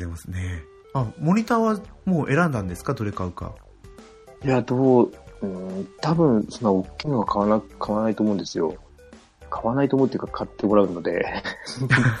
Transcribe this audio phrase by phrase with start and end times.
[0.00, 0.62] でもね。
[0.94, 2.94] あ、モニターはもう選んだんですか？
[2.94, 3.54] どれ買うか。
[4.44, 5.12] いや、どう、
[5.42, 8.74] うん、多分、そんな大きいのは買わな、買わないと思うんですよ。
[9.50, 11.24] 買わないと思うっていうか買ってもらうので。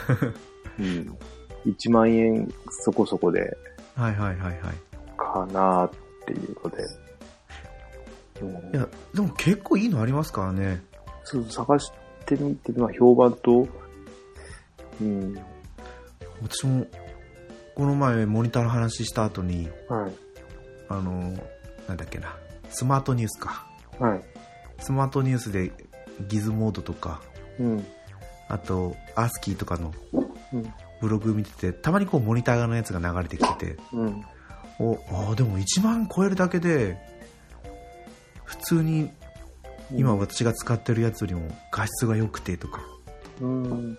[0.78, 1.18] うん。
[1.66, 3.56] 1万円そこそこで、
[3.94, 4.60] はいはいはいはい。
[5.16, 5.90] かなっ
[6.26, 6.82] ていうので。
[8.42, 10.82] うんいや、でも結構いいのありますからね。
[11.24, 11.92] そう探し
[12.26, 13.66] てみて、まあ、評判と、
[15.00, 15.34] うん。
[16.42, 16.86] 私も、
[17.74, 20.12] この前モニターの話した後に、はい。
[20.88, 21.32] あの、
[21.88, 22.36] なんだっけな、
[22.70, 23.66] スマートニュースか。
[23.98, 24.22] はい。
[24.78, 25.72] スマートニュースで
[26.28, 27.20] ギズモードとか、
[27.58, 27.86] うん。
[28.48, 29.92] あと、アースキーとかの
[30.52, 30.72] うん。
[31.00, 34.24] ブログ見てて、たまにこうモニターのやつが流れてきてて、うん。
[34.78, 36.98] お、あーでも1万超えるだけで、
[38.44, 39.10] 普通に
[39.94, 42.82] 今私が使ってるやつよりも画質が良くてとか、
[43.40, 43.98] うん。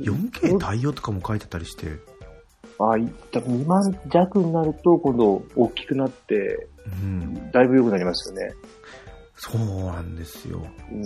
[0.00, 1.98] 4K 対応とかも書いてたりして、
[2.78, 6.68] あ、い多分2万弱になると、今度大きくなって、
[7.02, 8.54] うん、だいぶ良くなりますよね。
[9.36, 10.64] そうなんですよ。
[10.90, 11.04] うん。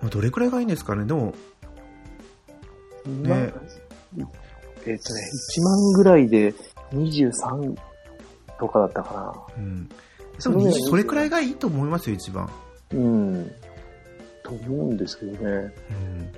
[0.00, 1.04] まあどれくらいがいいんですかね？
[1.04, 1.34] でも、
[3.22, 3.38] まあ
[4.86, 5.20] えっ、とね、
[5.58, 6.54] 1万ぐらいで
[6.92, 7.74] 23
[8.58, 9.88] とかだったかうん。
[9.88, 9.94] で
[10.48, 12.46] も20それくらいがいいと思いますよ、一番。
[12.92, 12.98] な。
[12.98, 13.52] うん。
[14.42, 15.38] と思うんですけどね。
[15.40, 16.32] うん。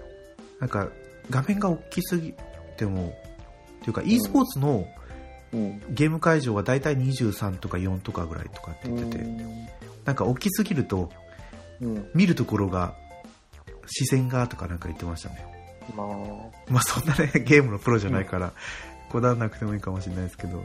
[0.61, 0.89] なんか、
[1.29, 2.35] 画面が大きすぎ
[2.77, 3.15] ても、
[3.81, 4.87] っていうか e スポーツの
[5.53, 5.83] うん。
[5.91, 9.25] ゲーム会場はだいたい23とか4とかぐらいとかって言ってて、
[10.05, 11.11] なんか大きすぎると、
[11.81, 12.11] うん。
[12.15, 12.95] 見るところが、
[13.87, 15.45] 視線がとかなんか言ってましたね。
[15.95, 16.07] まあ、
[16.69, 18.53] まあそんなね、 ゲームのプロじゃないから、
[19.11, 20.63] こだわらなくてもいいかもしれないですけど。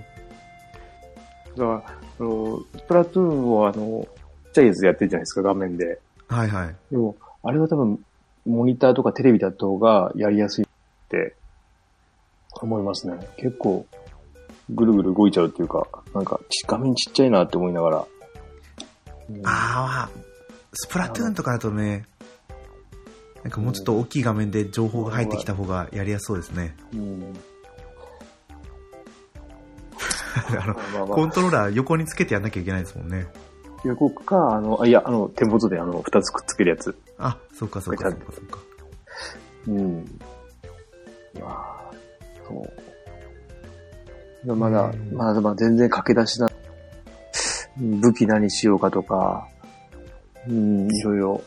[1.57, 4.07] だから、あの、スプラトゥーンをあの、
[4.45, 5.99] ちっちゃいやつやってるじゃないですか、画面で。
[6.27, 6.75] はいはい。
[6.89, 7.99] でも、あれは多分、
[8.45, 10.67] モニターとかテレビだった方がやりやすいっ
[11.09, 11.35] て
[12.65, 13.17] 思いますね。
[13.37, 13.85] 結構、
[14.69, 18.05] ぐるぐる動いちゃうっていうか、なんか、ち画面ちっちゃいなって思いながら。
[19.29, 20.09] うんああ、
[20.73, 22.05] スプラトゥーンとかだとね、
[23.43, 26.75] なんかもうちょっと大きい画面で情報が入ってきた方がやりやすそうですね。
[26.93, 27.33] うん。
[30.59, 33.27] あの、まあまあコントローラー横につけてやんなきゃいけないですもんね。
[33.83, 36.95] 横か、あの、あ、いや、あの、手元であの、二つくっつけるやつ。
[37.17, 38.59] あ、そうかそうかそうかそうか。
[39.67, 40.19] うん。
[41.39, 41.80] まあ、
[44.45, 44.55] そう。
[44.55, 49.47] まだうん、まだ、まだ全然駆け出しな、うん武器何しようかとか、
[50.47, 51.41] うん、いろいろ、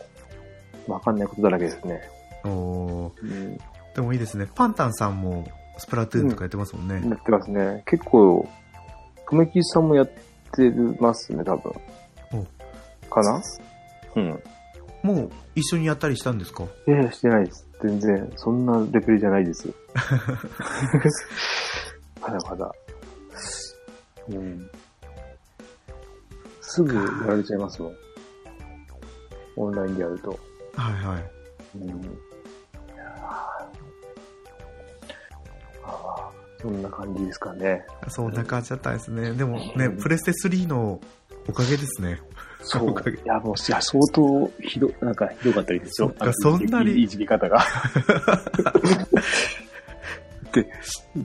[0.89, 2.01] わかんないことだらけですね。
[2.45, 3.59] おーうん。
[3.95, 4.49] でもいいですね。
[4.55, 5.47] パンタンさんも
[5.79, 6.95] スプラトゥーンとかやってますもんね。
[7.09, 7.83] やってますね。
[7.87, 8.49] 結構、
[9.29, 11.73] とめきさんもやってますね、多分。
[13.11, 13.43] かな？
[14.17, 14.43] うん。
[15.05, 16.65] もう一緒にやったりしたんですか？
[16.89, 17.69] いやいや、してないです。
[17.83, 19.69] 全然、そんなレベルじゃないです。
[22.21, 22.73] まだまだ。
[24.31, 24.71] うん。
[26.63, 27.93] すぐやられちゃいますもん。
[29.57, 30.31] オンラインでやると。
[30.75, 31.31] はいはい。
[31.77, 31.89] うん。
[31.89, 31.93] い
[32.97, 33.27] やー
[35.85, 37.85] あーそんな感じですかね。
[38.09, 39.33] そんな感じだったんですね。
[39.33, 40.99] でもね、うんプレステ3の
[41.47, 42.21] おかげですね。
[42.65, 42.91] そう。
[42.91, 42.95] い
[43.27, 46.15] や、もう、いや、相当ひど、なんかひどかったりですよ。
[46.33, 47.65] そんなにいじり方が。
[50.53, 50.67] で、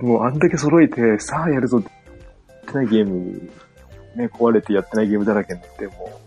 [0.04, 1.84] もうあんだけ揃えて、さあやるぞっ
[2.66, 3.50] てないゲーム、
[4.16, 6.20] ね、壊れてやってないゲームだらけになって、も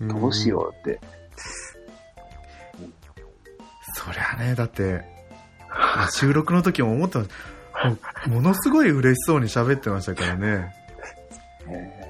[0.00, 1.00] う、どうしようって。
[3.94, 5.02] そりゃね、だって、
[6.10, 8.30] 収録の時も思ってました。
[8.30, 10.74] ものすごい嬉しそうに喋ってましたからね。
[11.66, 12.03] ね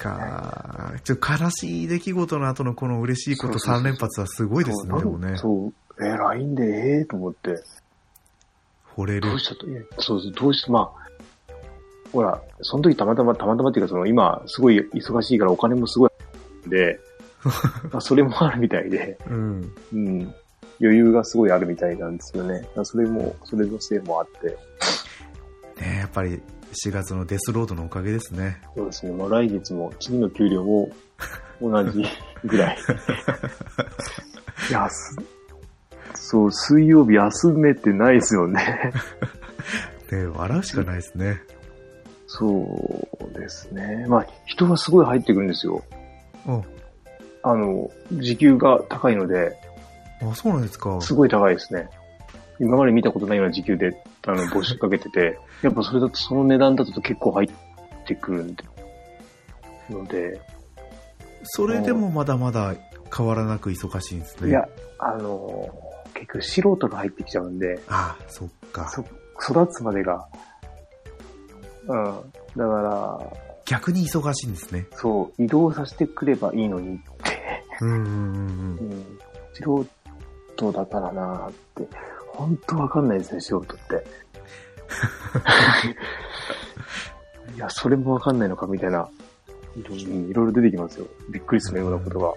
[0.00, 0.94] か。
[1.04, 5.36] ちょっと悲しい出来事の後のこの嬉しいことそうそうそう3連発はすごいですね、そうでもね。
[5.36, 7.62] そう、えー、LINE でええと思って、
[8.96, 9.38] 惚れるどう。
[9.38, 9.54] した？
[9.54, 11.10] と、いやそうそう、どうして、まあ、
[12.12, 16.10] ほら、その時たまたま、たまたまっていうか、その今、すごい忙しいからお金もすごい
[16.66, 16.98] で、
[17.92, 19.72] まあそれもあるみたいで、うん。
[19.92, 20.34] うん。
[20.80, 22.66] 余裕がすごいあるみたいなんですよね。
[22.84, 24.56] それも、それのせいもあって。
[25.80, 26.40] ねやっぱり
[26.72, 28.60] 4月のデスロードのおかげですね。
[28.76, 29.12] そうですね。
[29.12, 30.90] まあ来月も、次の給料も
[31.60, 32.04] 同じ
[32.44, 32.78] ぐらい。
[34.70, 35.16] いや、す
[36.14, 38.92] そう、水曜日休めてないですよね。
[40.12, 41.42] ね笑うしかないですね。
[42.26, 44.06] そうですね。
[44.08, 45.82] まあ、人がすごい入ってくるんですよ。
[46.46, 46.62] あ、
[47.42, 49.56] あの、時給が高いので、
[50.22, 51.00] あそうなんですか。
[51.00, 51.88] すごい高いですね。
[52.60, 57.50] 今まで見たことないような時給で、あの、募集かけてて、 やっぱそれだと、その値段だと結構入っ
[58.06, 58.64] てくるんで、
[59.90, 60.40] ので、
[61.42, 62.74] それでもまだまだ
[63.16, 64.50] 変わらなく忙しいんですね。
[64.50, 64.68] いや、
[64.98, 65.68] あの、
[66.14, 68.88] 結局素人が入ってきちゃうんで、あそっか。
[68.88, 69.04] そ、
[69.50, 70.26] 育つまでが、
[71.86, 72.32] うん。
[72.56, 73.18] だから、
[73.64, 74.86] 逆に忙しいんですね。
[74.92, 79.00] そう、移動させてくればいいのにって、うんうんうんううん。
[79.00, 79.18] ん。
[79.54, 79.86] 素
[80.56, 81.88] 人だからなーって、
[82.40, 84.04] 本当わかんないですね、素人って。
[87.54, 89.08] いや、それもわかんないのかみたいな、
[89.76, 89.82] い
[90.32, 91.06] ろいろ出てきますよ。
[91.30, 92.32] びっくりするようなことが。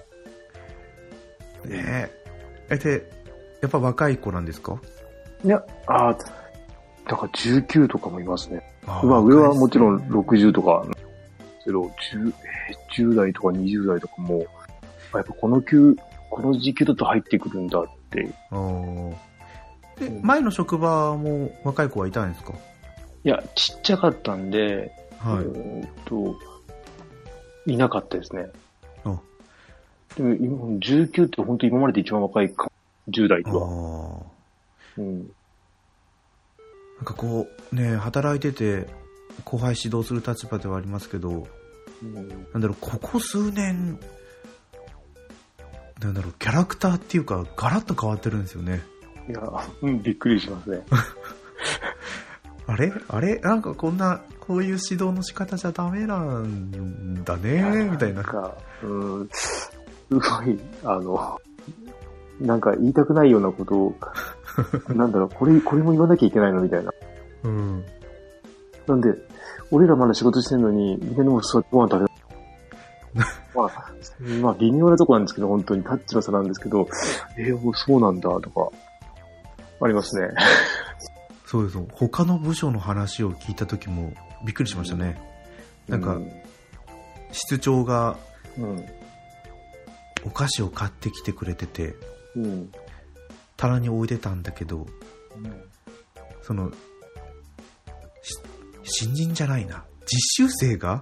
[1.69, 2.09] ね
[2.69, 2.75] え。
[2.75, 3.09] え、で、
[3.61, 4.77] やっぱ若い子なんですか？
[5.45, 8.61] いや、ああ、だから19とかもいますね。
[8.85, 10.85] あまあ上はもちろん若い60とか、
[11.63, 14.39] けど、10, えー10代とか20代とかも、
[15.13, 15.95] やっぱこの級、
[16.29, 18.27] この時期だと入ってくるんだって。
[20.21, 22.53] 前の職場も若い子はいたんですか？
[23.23, 25.45] いや、ちっちゃかったんで、はい。
[25.45, 26.35] えーっと、
[27.65, 28.47] いなかったですね。
[29.05, 29.19] あ
[30.15, 32.69] でも今、19って本当今までで一番若いか、
[33.09, 33.67] 10代あとは。
[34.97, 35.01] ー。
[35.01, 35.19] うん。
[35.19, 38.87] なんかこう、ね、働いてて、
[39.45, 41.47] 後輩指導する立場ではありますけど、
[42.01, 43.97] うんなんだろう、ここ数年、
[46.01, 48.81] なんだろう、キャラクターっていうか、ガラッと変わってるんですよね。
[49.29, 49.41] いや、
[49.81, 50.81] うん、びっくりしますね。
[52.67, 52.93] あれ？
[53.07, 53.39] あれ？
[53.39, 58.21] なんかこんな、こういう指導の仕方じゃダメなんだね、みたいな。
[58.21, 59.71] んか、うん、す
[60.09, 61.39] ごい、あの、
[62.39, 63.95] なんか言いたくないようなことを、
[64.93, 66.91] なんだろう、これ、これも言わなきゃいけないのみたいな。
[67.43, 67.83] うん。
[68.87, 69.13] なんで、
[69.71, 72.11] 俺らまだ仕事してんのに、みんなでも座ってご飯食べ
[73.55, 73.91] まあ、
[74.41, 76.87] まあ微妙なとこなんですけど、本当にタッチの差なんですけど、
[77.37, 78.69] えー、そうなんだ、とか、
[79.83, 80.29] ありますね。
[81.45, 81.77] そうです。
[81.91, 84.13] 他の部署の話を聞いた時も
[84.43, 85.21] びっくりしましたね。
[85.87, 86.19] なんか
[87.31, 88.17] 室長が
[88.57, 88.85] うん、
[90.25, 91.95] お菓子を買ってきてくれてて、
[92.35, 92.71] うん、うん。
[93.57, 94.85] 棚に置いてたんだけど、
[96.41, 96.71] その、
[98.21, 98.37] し
[98.83, 99.85] 新人じゃないな。
[100.05, 101.01] 実習生が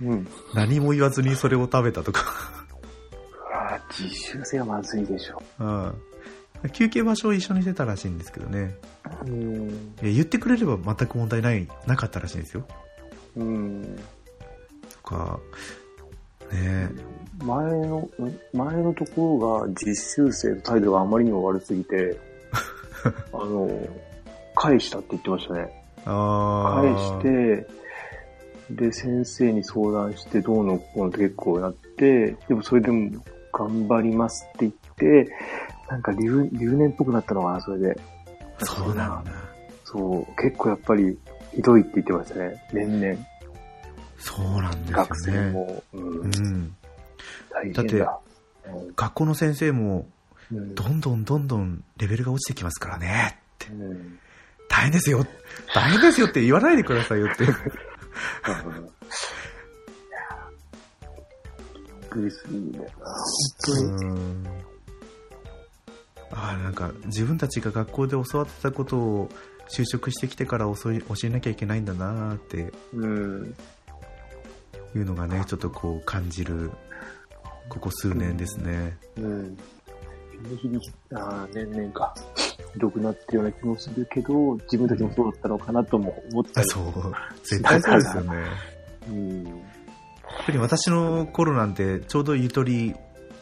[0.00, 0.28] うん。
[0.54, 2.24] 何も言わずにそれを食べたとか。
[3.54, 5.42] ああ、実習生はまずいでしょ。
[5.60, 5.94] うん
[6.72, 8.76] 休憩場所を一緒にしてたらしいんですけどね。
[9.26, 9.94] うん。
[10.02, 12.64] え言ってくれれば全く問題ない、なかったらしいんですよ。
[13.36, 13.98] うん。
[15.02, 15.40] とか、
[16.52, 16.90] ね
[17.44, 18.10] 前の、ん
[18.52, 22.18] 前のところが実習生の態度があまりにも悪すぎて、
[23.32, 23.70] あの、
[24.54, 25.82] 返したって言ってましたね。
[26.04, 27.82] あ返ーして、
[28.70, 33.10] で、先生に相談して、どうのこうのって結構なって、でもそれでも
[33.52, 35.32] 頑張りますって言って、
[35.92, 38.00] なんか留留年っぽくなったのかな、それで。
[38.60, 39.32] そうなんだ。
[39.84, 41.18] そう、結構やっぱり
[41.54, 42.66] ひどいって言ってましたね。
[42.72, 43.26] 年々。
[44.18, 45.50] そうなんです学生よね。
[45.50, 46.76] も、うんう、ん。
[47.50, 48.18] 大変だってだ。
[48.96, 50.06] 学校の先生も、
[50.50, 53.38] うんどんどんどんどんレベルが落ちてきますからね。
[53.70, 54.18] うん
[54.70, 55.26] 大変ですよ。
[55.74, 57.44] 大変ですよって言わないでくださいよって。
[57.44, 57.52] うん
[61.74, 62.90] びっくりするんだよな。
[63.06, 64.71] 本当に。
[66.32, 69.28] うんああ、なんか自分たちが学校で教わってたことを
[69.68, 72.72] 就職してきてから教え教えなきゃいけないんだなーって。
[72.94, 73.54] うん。
[74.94, 76.70] いうのがね、ちょっとこう感じる、
[77.68, 78.96] ここ数年ですね。
[79.16, 79.56] うん。
[80.60, 80.80] 日々、
[81.14, 82.14] ああ、年々か。
[82.74, 86.68] ひどくなってるような気もするけど、自分たちもそうだったのかなとも思ったり。
[86.68, 87.12] そう。
[87.44, 88.36] 絶対そうですよね。
[88.36, 88.42] や
[89.08, 89.42] うん。
[89.44, 89.48] っ
[90.46, 91.74] ぱり私の頃なん。
[91.74, 92.94] てちょうどゆとり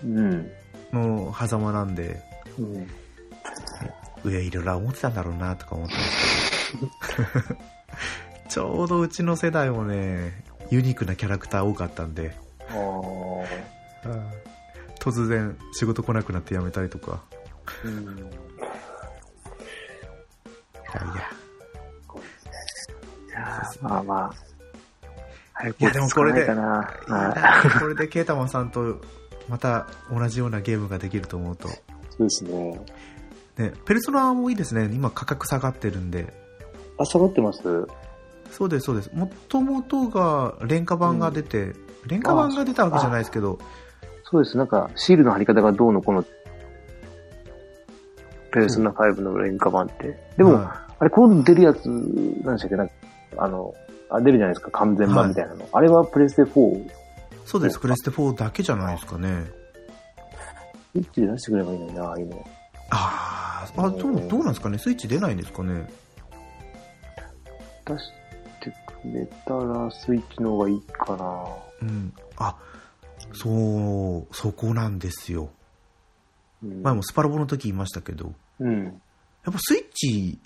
[0.04, 0.50] うん。
[0.92, 1.94] の狭間なん。
[1.94, 2.20] で、
[2.61, 2.87] うん。
[4.23, 7.57] 上いろいろ思ってたんだろうなとか思ってますけど。
[8.49, 12.37] ちょうどうちの世代もね、ユニークなキャラクター多かったんで。
[14.99, 17.23] 突然仕事来なくなって辞めたりとか。
[17.85, 17.93] うん。
[17.93, 18.25] いや
[21.05, 21.14] いや。
[23.29, 24.35] いやーまあまあ。
[25.55, 29.00] 早くいやでもこれでこれでケータマンさんと
[29.49, 31.69] また同じようなゲームができると思うと。
[32.25, 32.81] ですね。
[33.59, 34.89] ね、ペルソナもいいですね。
[34.93, 36.33] 今価格下がってるんで。
[36.99, 37.61] あ、下がってます？
[38.50, 39.11] そうです、そうです。
[39.15, 41.75] もともとが廉価版が出て、
[42.07, 43.59] 廉価版が出たわけじゃないですけど、
[44.25, 44.57] そうです。
[44.57, 46.25] なんか、シールの貼り方がどうのこうの、
[48.53, 50.19] ペルソナ5の廉価版って。
[50.37, 52.77] でも、はあれ、今度出るやつ、なんでしたっけ？
[52.77, 52.89] な
[53.37, 53.75] あの、
[54.09, 55.69] あ、出るじゃないですか、完全版みたいなの。
[55.73, 56.91] あれはプレステ4、い
[57.45, 59.45] そうです、プレステ4だけじゃないですかね。
[60.92, 62.49] スイッチで出してくればいいのにな、ああいうの。
[62.90, 64.78] あーあ、どうどうなんですかね？
[64.78, 65.88] スイッチ出ないんですかね？
[67.85, 68.11] 出し
[68.61, 71.47] てくれたら、スイッチの方がいいかな。
[71.82, 72.12] うん。
[72.37, 72.56] あ、
[73.32, 75.50] そう、そこなんですよ。
[76.62, 76.82] うん。
[76.82, 78.85] 前もスパロボの時言いましたけど、うん。
[78.85, 78.92] やっ
[79.52, 80.38] ぱスイッチ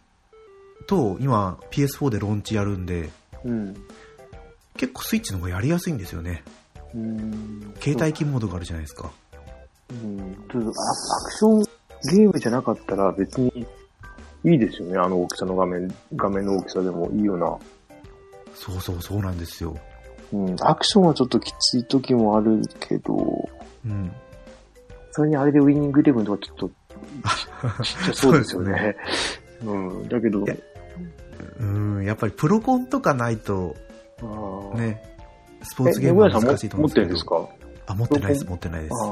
[0.86, 3.10] と、今 PS4 でローンチやるんで、
[3.44, 3.74] うん。
[4.76, 6.44] 結構スイッチの方がやりやすいんですよね。
[6.94, 7.74] うん。
[7.80, 9.10] 携帯機モードがあるじゃないですか。
[9.90, 10.20] うん。
[10.20, 11.62] アアクション
[12.16, 13.66] ゲームじゃなかったら別に
[14.44, 14.98] いいですよね。
[14.98, 17.56] あの大きさの画面、画面の大きさでもいいような。
[18.54, 19.76] そうそうそうなんですよ。
[20.32, 20.56] うん。
[20.60, 23.48] アクションはちょっときつい時もあるけど、
[23.84, 24.12] うん。
[25.12, 26.68] それにあれでウィニングイレブンとかちょっと
[27.84, 28.96] ちっちゃそうですよね。
[29.64, 29.74] う
[30.04, 30.08] ん。
[30.08, 30.44] だけど
[31.60, 33.76] うん、やっぱりプロコンとかないと、
[34.74, 35.00] ね、
[35.62, 37.36] スポえ、ーツゲームは難しいと思持ってうんですけど。
[37.36, 37.63] るんですか？
[37.94, 38.92] あ、持ってないです、プ持ってないです。
[39.02, 39.10] ああ。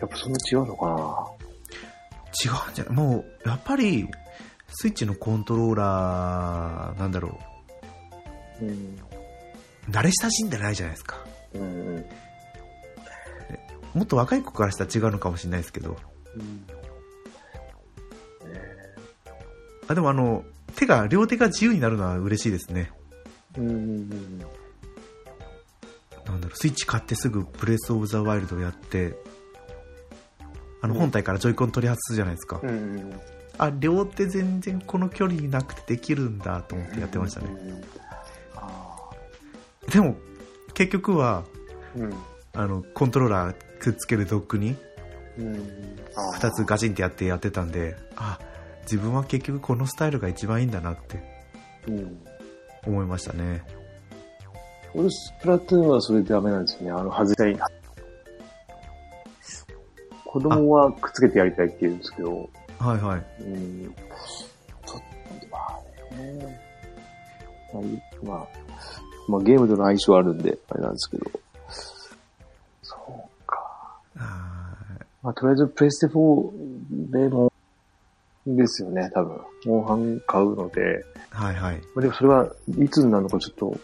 [0.00, 1.30] やっぱそんな違うのか
[2.44, 2.94] 違うんじゃない？
[2.94, 4.08] もう、やっぱり、
[4.68, 7.38] スイッチのコントローラー、なんだろ
[8.60, 8.98] なうん。
[9.88, 11.18] う、慣れ親しんでないじゃないですか。
[11.54, 11.64] うんう
[11.98, 12.04] ん。
[13.94, 15.96] もっと若い子からしたら違うのかもしれないですけど。
[16.36, 16.66] うん
[19.88, 20.44] あ、でもあの、
[20.76, 22.92] 手が、両手が自由になるのは嬉しいですね。
[23.58, 24.44] うんうん
[26.40, 29.14] なんだろう、スイッチ買ってすぐプレスオブザワイルドをやって、
[30.82, 32.60] あの、うん本体からジョイコン取り外すじゃないですか。
[32.62, 32.68] うん。
[32.68, 33.20] うん
[33.58, 37.48] あ、両手全然この距離になくてできるんだと思ってやってましたね。
[37.48, 37.80] うん
[39.90, 40.16] でも、
[40.72, 42.14] 結局は、ーうん。
[42.54, 44.76] あの、コントローラーくっつけるドックに
[45.36, 45.56] うん。
[46.16, 48.38] あー二つガチンってやってやってたんで、あ、
[48.82, 51.22] 自分は結局このスタイルが一番いいんだなって
[51.88, 52.22] うん。
[52.86, 53.62] 思いましたね。
[54.94, 56.90] 俺、スプラトゥーンはそれでダメなんですよね。
[56.90, 57.56] あの、外したい。
[60.24, 63.42] 子供はくっつけてやりたいって言うんですけど、はいはい。
[63.42, 63.94] うん。
[64.86, 65.00] ちょっ
[65.40, 65.58] と、ま
[66.12, 66.60] あね。
[67.74, 67.82] まあ
[68.24, 68.46] まあ、
[69.28, 71.30] まあゲームとの相性あるんで、あれなんですけど。
[72.82, 73.56] そうか。
[74.18, 74.74] あ
[75.22, 77.52] まあ、とりあえずプレステ4でも、
[78.46, 79.40] ですよね、多分。
[79.66, 81.04] モンハン買うので。
[81.32, 81.76] ーはいはい。
[81.94, 83.78] まあでもそれはいつになるのかちょっと、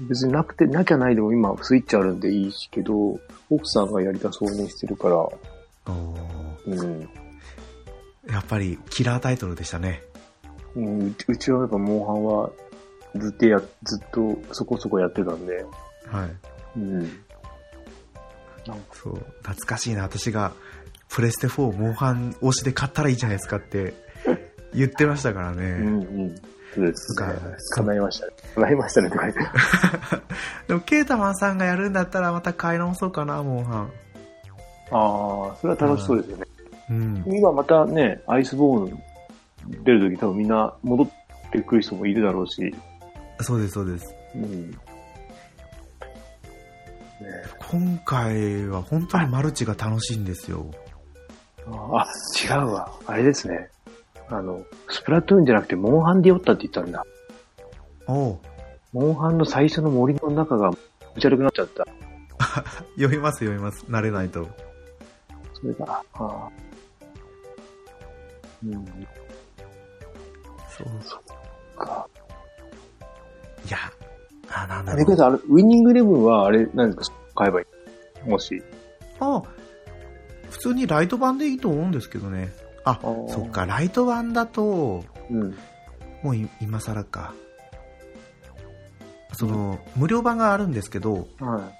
[0.00, 3.18] 別になくて、なきゃないでも今スイッチあるんでいいしけど、
[3.50, 5.28] 奥さんがやりたそうにしてるから、
[6.66, 7.00] うん。
[8.30, 10.02] やっぱりキラータイトルでしたね。
[10.74, 12.50] うん、うちはやっぱモンハンは
[13.16, 15.64] ずっとや、ずっとそこそこやってたんで、
[16.06, 16.78] はい。
[16.78, 16.98] うん。
[17.00, 17.14] なんか
[18.92, 20.02] そう、懐かしいな。
[20.02, 20.52] 私が
[21.08, 23.94] プレステ4モンハン推しで買ったらいいじゃないですかって
[24.74, 25.64] 言ってましたからね。
[25.64, 26.34] うんうん。
[26.74, 27.14] そうです。
[27.14, 28.32] 叶いましたね。
[28.54, 29.40] 叶いましたねとか言って。
[30.68, 33.92] でも、ケータマンさんがやるんだったらまた買い直そうかな、モンハン。
[34.90, 36.44] ああ、それは楽しそうですよね。
[36.90, 37.24] うん。
[37.26, 39.02] 今またね、アイスボーン
[39.84, 41.08] 出るとき多分みんな戻っ
[41.50, 42.74] てくる人もいるだろうし、
[43.40, 44.14] そうです、そうです。
[44.34, 44.70] うん。
[44.70, 44.76] ね
[47.70, 50.66] 今回は本当にマルチが楽しいんですよ。
[51.66, 52.06] あ、
[52.42, 52.90] 違うわ。
[53.06, 53.68] あれですね。
[54.30, 57.04] あの、スプラトゥーンじゃなくてモンハンで酔ったって言ったんだ。
[58.06, 58.38] おう
[58.92, 60.76] モンハンの最初の森の中がむ
[61.20, 61.84] ちゃるくなっちゃった。
[62.96, 63.84] 読みます、読みます。
[63.86, 64.46] 慣れないと。
[65.60, 66.48] それが、ああ。
[68.64, 68.84] うん、
[70.68, 71.20] そうそっ
[71.76, 72.08] か。
[73.66, 73.76] いや、
[74.50, 75.00] あ、なんだろう。
[75.02, 77.16] あれけど、あれ、ウィニングイレブンはあれ、何ですか？
[77.34, 77.66] 買えばい
[78.26, 78.62] いもし。
[79.20, 79.42] あ、
[80.50, 82.50] 普通にライト版でいいと思うんですけどね。
[82.90, 85.56] あ、ーそっか、ライト版だと、うん。
[86.22, 87.34] もうい今更か。
[89.32, 91.78] その、無料版があるんですけど、はい。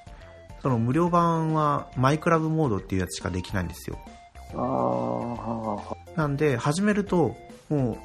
[0.60, 3.98] その無料版はマイクラブモードっていうやつしかできないんですよ。
[4.54, 7.36] ああ、なんで、始めると、
[7.68, 7.96] もう、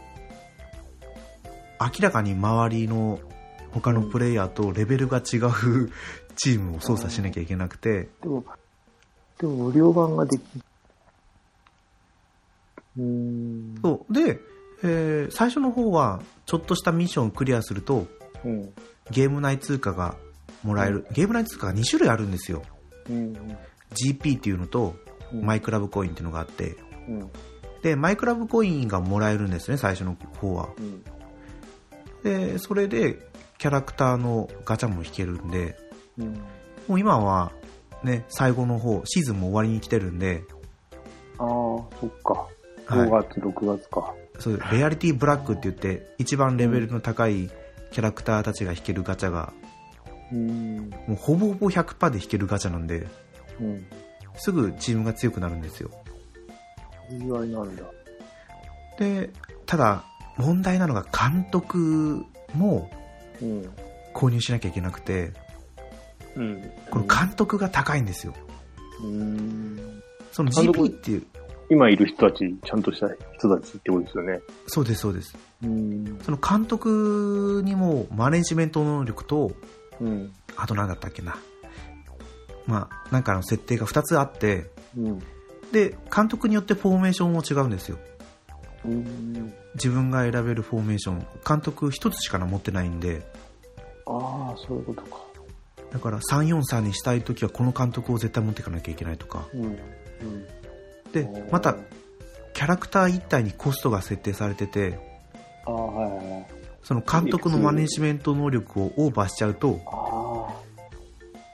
[1.82, 3.20] 明らかに周りの
[3.72, 5.92] 他のプレイヤーとレベルが違う
[6.36, 8.44] チームを操作しなきゃいけなくて、でも、
[9.40, 10.42] でも無料版ができ。
[12.96, 14.14] そう。
[14.14, 14.40] で、
[14.84, 18.08] えー最初の方は、ちょっとしたミッションをクリアすると、
[18.44, 18.74] うん。
[19.12, 20.16] ゲーム内通貨が
[20.64, 21.08] もらえる。
[21.12, 22.64] ゲーム内通貨が2種類あるんですよ。
[23.10, 23.34] うん。
[23.94, 24.96] GP っていうのと、
[25.32, 25.46] うん。
[25.46, 26.76] マイクラブコインっていうのがあって、
[27.08, 27.32] うん。
[27.82, 30.70] で、マイクラブコインがもらえるんですね、最初の方は。
[30.78, 31.04] うん。
[32.24, 33.20] で、それで、
[33.58, 35.78] キャラクターのガチャも引けるんで、
[36.18, 36.34] うん。
[36.88, 37.54] もう今は、
[38.04, 40.44] ね、最後の方、シーズンも終わりに来てるんで、
[41.40, 42.48] ああ、そっか。
[42.86, 44.13] はい5月、6月か。
[44.40, 47.50] そうレアリティブラックって言って、一番レベルの高い
[47.92, 49.54] キャラクターたちが引けるガチャが、
[50.32, 50.90] うん。
[51.08, 53.08] もうほぼほぼ100%で引けるガチャなんで、
[53.60, 53.86] うん。
[54.36, 55.92] すぐチームが強くなるんですよ。
[57.10, 57.84] 意外なんだ。
[58.98, 59.30] で、
[59.66, 60.04] ただ、
[60.38, 62.90] 問題なのが監督も
[63.42, 63.70] うん。
[64.13, 65.34] 購入しなきゃいけなくて、
[66.36, 66.72] うん。
[66.90, 68.34] この監督が高いんですよ。
[69.04, 70.02] うん。
[70.32, 71.25] その GP っていう、
[71.70, 74.41] 今いる人たち、ちゃんとした人たちってことですよね。
[74.67, 75.36] そうです、そうです。
[75.63, 76.20] うん。
[76.24, 79.51] その監督にもマネジメント能力と、
[80.00, 80.34] うん。
[80.55, 81.36] あと何だったっけな。
[82.65, 85.20] まあ、なんかの設定が2つあって、うん。
[85.72, 87.98] で、監督によってフォーメーションも違うんですよ。
[88.86, 89.53] うん。
[89.75, 93.25] 自分が選べるフォーメーション、監督1つしか持ってないんで、
[94.05, 95.24] ああ、そういうことか。
[95.91, 99.48] だから343にしたいときはこの監督を絶対持っていかなきゃいけないとか。
[99.53, 99.63] うん。
[99.63, 99.77] うん。
[101.13, 101.75] で、また、
[102.53, 105.00] キャラクター一体にコストが設定されてて、
[105.65, 106.46] ああ、はいはいはい。
[106.84, 110.62] その監督のマネジメント能力をオーバーしちゃうと、あ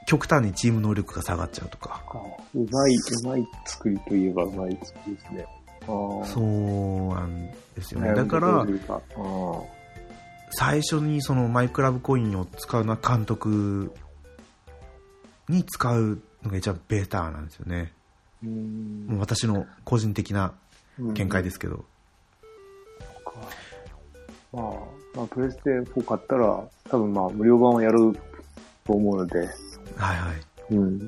[0.06, 2.02] 極端にチーム能力が下がっちゃうとか。
[2.08, 2.18] あ、
[2.54, 5.46] うまい、うまい作りといえばうまい作りですね。
[5.86, 8.10] そうなんですよね。
[8.10, 8.66] 悩だから
[10.52, 13.92] 最初にそのマイクラブコインを使うのは監督
[15.48, 17.92] に使うのが一番ベーターなんですよね。
[18.44, 20.54] ーうんもう私の個人的な
[20.98, 21.84] 見解ですけど。
[23.24, 23.34] か
[24.52, 24.62] まあ、
[25.16, 28.12] まあ、プレステ4買ったら、多分まあ、無料版をやる
[28.86, 29.48] と思うので、はい
[30.18, 30.32] は
[30.70, 30.74] い。
[30.74, 30.98] うん。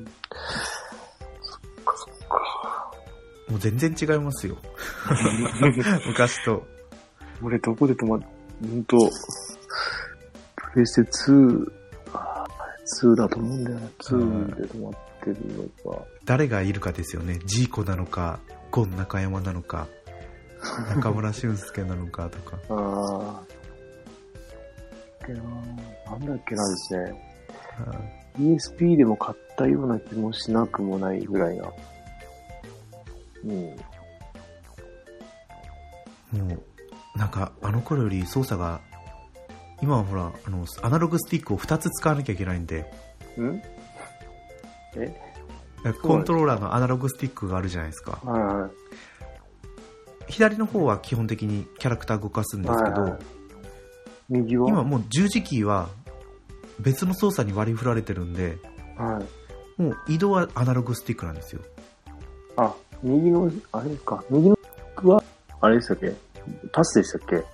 [1.42, 2.92] そっかそっか。
[3.48, 4.56] もう全然違いますよ。
[6.06, 6.66] 昔と。
[7.42, 8.96] 俺どこで止まっ、ほんと、
[10.72, 11.72] プレステ2、
[12.12, 13.86] あー2だと思うんだよな。
[13.86, 15.36] 2で止まってる
[15.84, 16.04] のか。
[16.24, 17.38] 誰がいるかですよね。
[17.46, 19.88] ジーコなのか、ゴン中山なのか、
[20.96, 22.58] 中村俊介なのかとか。
[22.68, 23.52] ああ。
[25.26, 25.42] けな
[26.10, 27.32] なんだっけなですね。
[28.38, 31.72] ESP でも買ったような気もしなくもないぐらいな。
[33.44, 33.52] うん。
[36.38, 36.54] も
[37.14, 38.80] う、なんか、あの頃より操作が、
[39.82, 42.90] 今はほら、あの、アナログスティックを2つ使わなきゃいけないんで、
[43.38, 43.62] ん？
[44.96, 45.14] え？
[46.02, 48.20] コントローラーのアナログスティックがあるじゃないですか。
[48.24, 48.70] はいはい。
[50.28, 53.20] 左の方は基本的にキャラクター動かすんですけど、はいはい
[54.28, 54.68] 右は？
[54.68, 55.88] 今もう十字キーは
[56.80, 58.58] 別の操作に割り振られてるんで、
[58.96, 59.20] は
[59.78, 59.82] い。
[59.82, 61.60] もう移動はアナログスティックなんですよ。
[62.56, 64.24] あ、右の、あれか。
[64.30, 65.22] 右のスティックは、
[65.60, 66.14] あれでしたっけ？
[66.72, 67.44] パスでしたっけ？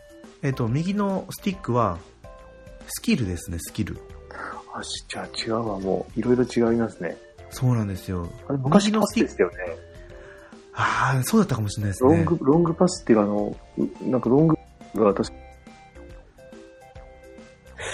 [0.43, 1.99] えっ、と、右のスティックは、
[2.87, 3.99] スキルですね、スキル。
[4.75, 5.81] あ、しじゃあ違うわ。
[5.81, 7.17] もう、いろいろ違いますね。
[7.51, 8.29] そうなんですよ。
[8.49, 9.57] あれ、昔のパスでしたよね。
[10.75, 12.17] ああ、そうだったかもしれないですね。
[12.17, 14.57] ロング、ロングパスっていうか、あの、うなんかロング
[14.95, 15.33] が私、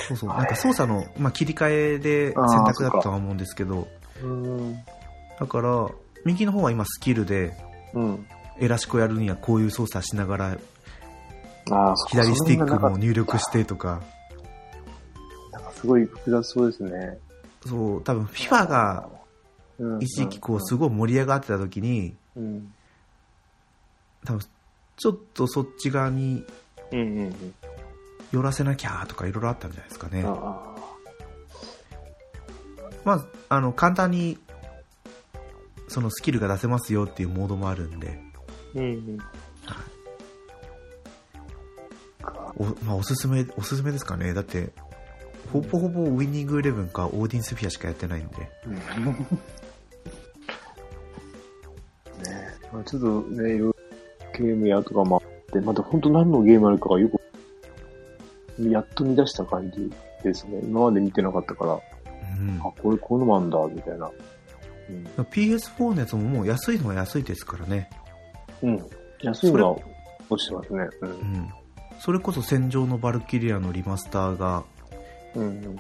[0.09, 0.29] そうそう。
[0.29, 3.89] はいなんか操作の、まあ、切り替えで選択だったとは思うんですけど、
[4.23, 4.77] うん。
[5.39, 5.89] だから、
[6.25, 7.57] 右の方は今スキルで、
[7.95, 8.27] うん。
[8.61, 10.59] エラシコやるにはこういう操作しながら、
[11.71, 14.03] あ左スティックも入入力してとか、
[15.53, 17.19] なんかすごい複雑そうですね。
[17.67, 19.24] そう、多分 FIFA がうん、
[20.01, 22.73] 一時期こうすごい盛り上がってた時に、うん。
[24.25, 24.41] 多分
[24.97, 26.45] ちょっとそっち側に。
[28.31, 30.25] 寄らせなきゃとかいろいろあったんじゃないですかね。
[30.27, 30.75] あ
[33.05, 34.39] まあ、あの、簡単に、
[35.89, 38.19] そのスキルが出せますよっていうモードもあるんで、
[38.77, 38.79] あ。
[38.79, 39.19] うんうん。
[42.57, 44.33] お,、まあ、おすすめ、おすすめですかね。
[44.33, 44.73] だって、
[45.53, 48.51] ほぼほぼウィニングイレブンかオーディンスフィアしかやってないんで。
[52.75, 53.77] まあちょっとね、いろいろ
[54.37, 57.21] ゲームやとかもあって、また本当何のゲームあるかがよく、
[58.69, 59.93] やっと見出した感じ
[60.25, 60.59] ですね。
[60.65, 61.79] 今まで見てなかったから、あ、
[62.41, 62.59] うん。
[62.59, 64.11] これこういうのもあんだ、みたいな。
[65.17, 67.89] PS4 のやつももう安いのは安いですからね。
[68.61, 68.75] うん。
[68.75, 68.87] うん。
[69.23, 69.79] 安いのは
[70.29, 70.89] 落ちてますね。
[71.01, 71.07] う。
[71.07, 71.49] うんん。
[72.01, 74.65] それこそ戦場のバルキリアのリマスターが、
[75.37, 75.79] うんうん。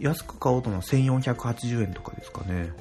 [0.00, 2.72] 安く買おうとのは1480円とかですかね。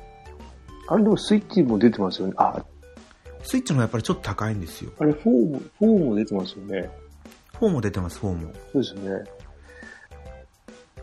[0.88, 2.34] あれでもスイッチも出てますよね。
[2.38, 2.64] あ、
[3.44, 4.92] スイッチのはやっぱりちょっと高いんですよ。
[5.00, 6.90] あれ4も、4も出てますよね。
[7.54, 8.54] 4も出てます、4も。
[8.72, 9.24] そうですよね。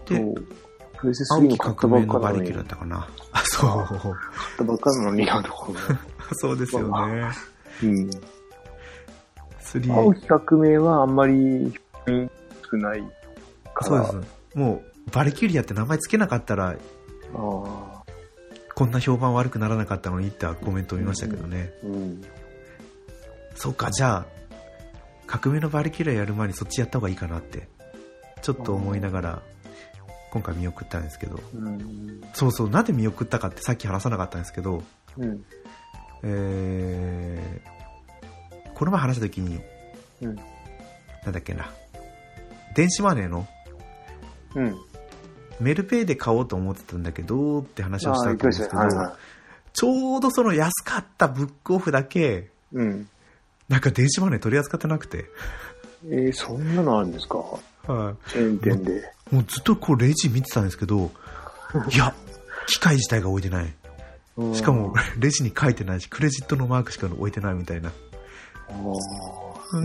[0.06, 0.34] で
[0.98, 3.08] プレステ3青のき革命のバリキかなのに、買ュラだったかな。
[3.32, 4.12] あ、そう。
[4.12, 4.16] っ
[4.56, 5.78] たばっかなのになところ。
[6.34, 7.30] そうですよね。
[7.82, 8.10] うん。
[9.60, 9.94] 3。
[9.94, 11.72] 青き革命はあんまり
[12.70, 13.02] 少ない
[13.74, 14.02] から。
[14.06, 14.58] そうです。
[14.58, 16.76] もう、バリキュリアって名前つけなかったら、あ
[17.34, 17.87] あ。
[18.78, 21.72] こんな評判悪くならなかったのにってコメントを見ましたけどね。
[21.82, 22.22] うん。
[23.56, 24.26] そうか、じゃあ、
[25.26, 27.66] 革命のバリキュリアやる前にそっちやった方がいいかなって、
[28.40, 29.42] ちょっと思いながら、
[30.30, 31.40] 今回見送ったんですけど。
[31.56, 32.22] うん。
[32.34, 34.84] そうそう、なんで見送ったかってさっき話さなかったんですけど、
[35.16, 35.44] うん。
[36.22, 39.58] えー、この前話した時に、
[40.22, 40.36] うん。
[40.36, 40.42] な
[41.30, 41.68] んだっけな、
[42.76, 43.44] 電子マネーの
[44.54, 44.87] うん。
[45.60, 49.12] メルペイで買おうと思ってたんだけどって話をしたと思うんですけど、はいはい。
[49.72, 53.08] ちょうどその安かったブックオフだけ、うん。
[53.68, 55.26] なんか電子マネー取り扱ってなくて。
[56.06, 57.38] えー、そんなのあるんですか？
[57.38, 59.12] はチェーン店で。
[59.32, 59.34] い。
[59.34, 61.10] もうずっとこうレジ見てたんですけど、
[61.92, 62.14] いや、
[62.66, 63.64] 機械自体が置いてない。
[64.36, 67.90] うんしかも、レジに書いてないし、クレジットのマークしか置いてないみたいな。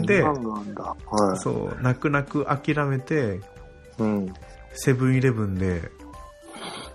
[0.05, 0.23] で。
[1.37, 3.41] そう、泣く泣く諦めて、
[3.97, 4.33] うん。
[4.73, 5.91] セブンイレブンで、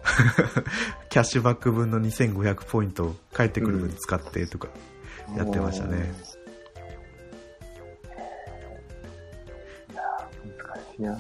[1.08, 4.68] キャッシュバック分の2500ポイント返ってくる分使ってとか
[5.36, 6.12] やってましたね。
[9.90, 11.18] いやー難しいな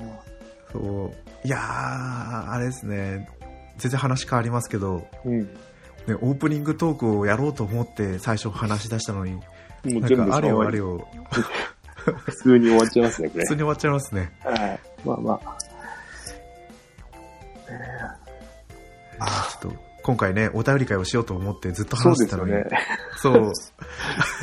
[0.72, 1.46] そう。
[1.46, 3.28] いやー、あれですね。
[3.78, 5.42] 全然話変わりますけど、うん。
[5.42, 5.48] ね、
[6.20, 9.38] オープニングトークをやろうと思って最初話し出したのに、
[9.84, 11.06] なんかあれよあれよ、
[12.24, 13.54] 普通に終わっちゃいますね、これ普通。
[13.54, 14.32] に終わっちゃいますね。
[14.40, 14.80] はい。
[15.04, 15.67] まあまあ。
[19.18, 22.52] ちょっと、今回ね、お便り会をしようと思ってずっと話してたのに。
[22.52, 22.64] で
[23.20, 23.50] すよね。
[23.50, 23.52] そう。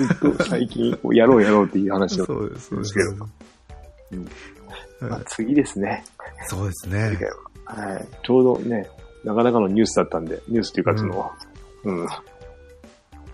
[0.07, 2.25] ずっと最近、やろうやろうっていう話を。
[2.25, 2.99] そうです、そうです。
[4.11, 4.29] うんうん
[5.09, 6.03] まあ、次ですね。
[6.47, 7.17] そうですね
[7.65, 8.07] ははい。
[8.23, 8.89] ちょうどね、
[9.23, 11.31] なかなかのニュースだったんで、ニュースっていうか、その、
[11.83, 12.07] うん。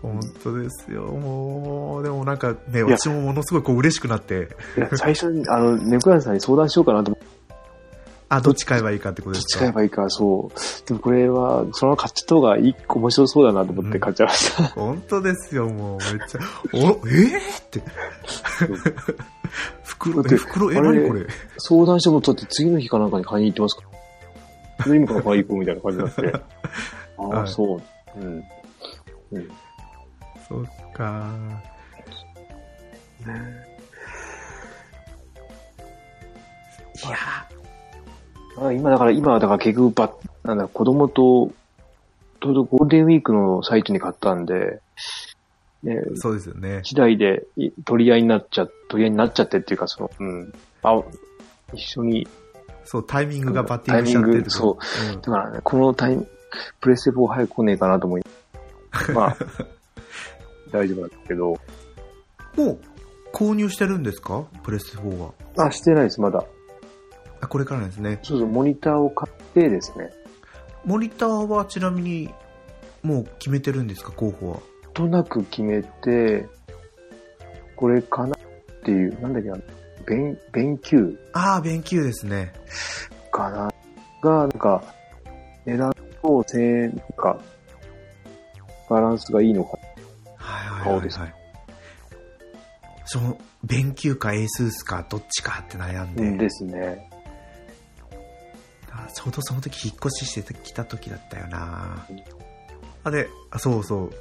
[0.01, 1.03] 本当ですよ。
[1.03, 7.27] もう、でもなんかね、や私もものすごいこう嬉しくなって、いや最初に、あの、猫屋さんに相談しようかなと思って、
[8.33, 9.59] あ、どっち買えばいいかってことどっですか？
[9.59, 10.87] ち買えばいいか、そう。
[10.87, 14.63] でもこれは、そのまま買っちゃった方がいい、面白そうだなと思って買っちゃいました。
[14.69, 16.39] 本当ですよ、もう、めっちゃ、
[16.73, 17.81] お、えー、って。
[19.83, 21.27] 袋、え、袋、え、何これ？
[21.57, 23.83] 相談しても、だって次の日かなんかに買いに行ってますか？
[24.83, 26.31] それ今から買いに行こうみたいな感じになって。
[27.19, 28.19] ああ、はいそう。
[28.19, 28.43] うん。
[29.33, 29.49] うん。
[30.47, 31.27] そっか
[37.05, 37.17] いや
[38.57, 41.51] あ今だから、今はだから結局ば、なんだ、子供と、
[42.41, 44.81] ちょうどゴールデンウィークのサイトに買ったんで、
[45.83, 46.81] ね、ーそうですよね。
[46.83, 50.53] 次第でい取り合いになっちゃ、取り合いになっちゃってっていうか、その、うん。
[50.83, 51.01] あ、
[51.73, 52.27] 一緒に、
[52.83, 56.27] そう、タイミングがバッティングしちゃってタイミングそううんだからね、このタイム、
[56.81, 58.23] プレステ4早く来ねえかなと思い、
[59.13, 59.37] まあ、
[60.71, 61.57] 大丈夫なんだけど、も
[62.57, 62.79] う、
[63.33, 64.43] 購入してるんですか？
[64.63, 65.31] プレステ4は。
[65.57, 66.43] あ、してないです、まだ。
[67.41, 68.19] あ、これからですね。
[68.23, 70.09] そうそう、モニターを買ってですね、
[70.85, 72.33] モニターはちなみに、
[73.03, 74.59] もう決めてるんですか候補は？
[74.93, 76.47] となく決めて、
[77.75, 78.39] これかなっ
[78.83, 79.57] ていう、なんだっけな、
[80.05, 80.97] 勉、勉強
[81.33, 82.53] ああ、勉強ですね。
[83.31, 83.71] かな
[84.21, 84.83] が、なんか、
[85.65, 87.39] 値段と1000円か、
[88.89, 89.77] バランスがいいのか。
[90.35, 91.35] はいはいはい、はい。
[93.05, 97.10] その、 BenQ か ASUS かどっちかって悩んで、ですね。
[98.93, 102.05] あちょうどその時引っ越ししてきた時だったよな
[103.03, 104.11] あ、で、あ、そうそう。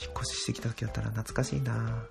[0.00, 2.04] 引っ越ししてきた時だったら懐かしいな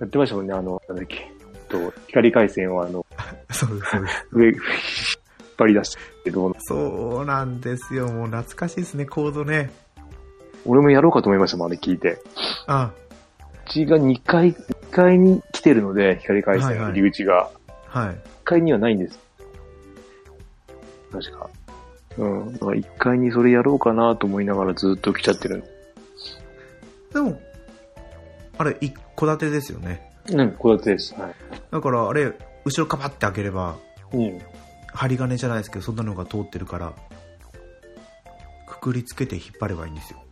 [0.00, 1.32] やってましたもんね、あの、なんだっけ。
[1.68, 3.04] と、光回線をあの、
[3.50, 4.26] そうです、そうです。
[4.32, 4.56] 上、引っ
[5.56, 8.08] 張り出してどうなそうなんですよ。
[8.08, 9.70] もう懐かしいですね、コードね。
[10.64, 12.20] 俺もやろうかと思いましたもん、あれ聞いて。
[12.66, 12.92] あ、
[13.66, 17.50] うちが2階、2階に来てるので、光回線のはいはい入り口が。
[17.86, 18.08] はい。
[18.08, 19.18] 1階にはないんです。
[21.12, 21.50] 確か。
[22.18, 22.52] うん。
[22.52, 25.64] だから1階にそれやろうかなと思いながらずっと来ちゃってる。
[27.12, 27.40] でも、
[28.58, 30.12] あれ、一戸建てですよね。
[30.30, 31.14] うん、こうです。
[31.14, 31.34] はい。
[31.70, 32.32] だから、あれ、
[32.64, 33.78] 後ろカパって開ければ、
[34.12, 34.38] うん。
[34.92, 36.92] 針金じゃないですけど、そんなのが通ってるから、
[38.66, 40.22] くくりつけて引っ張ればいいんですよ。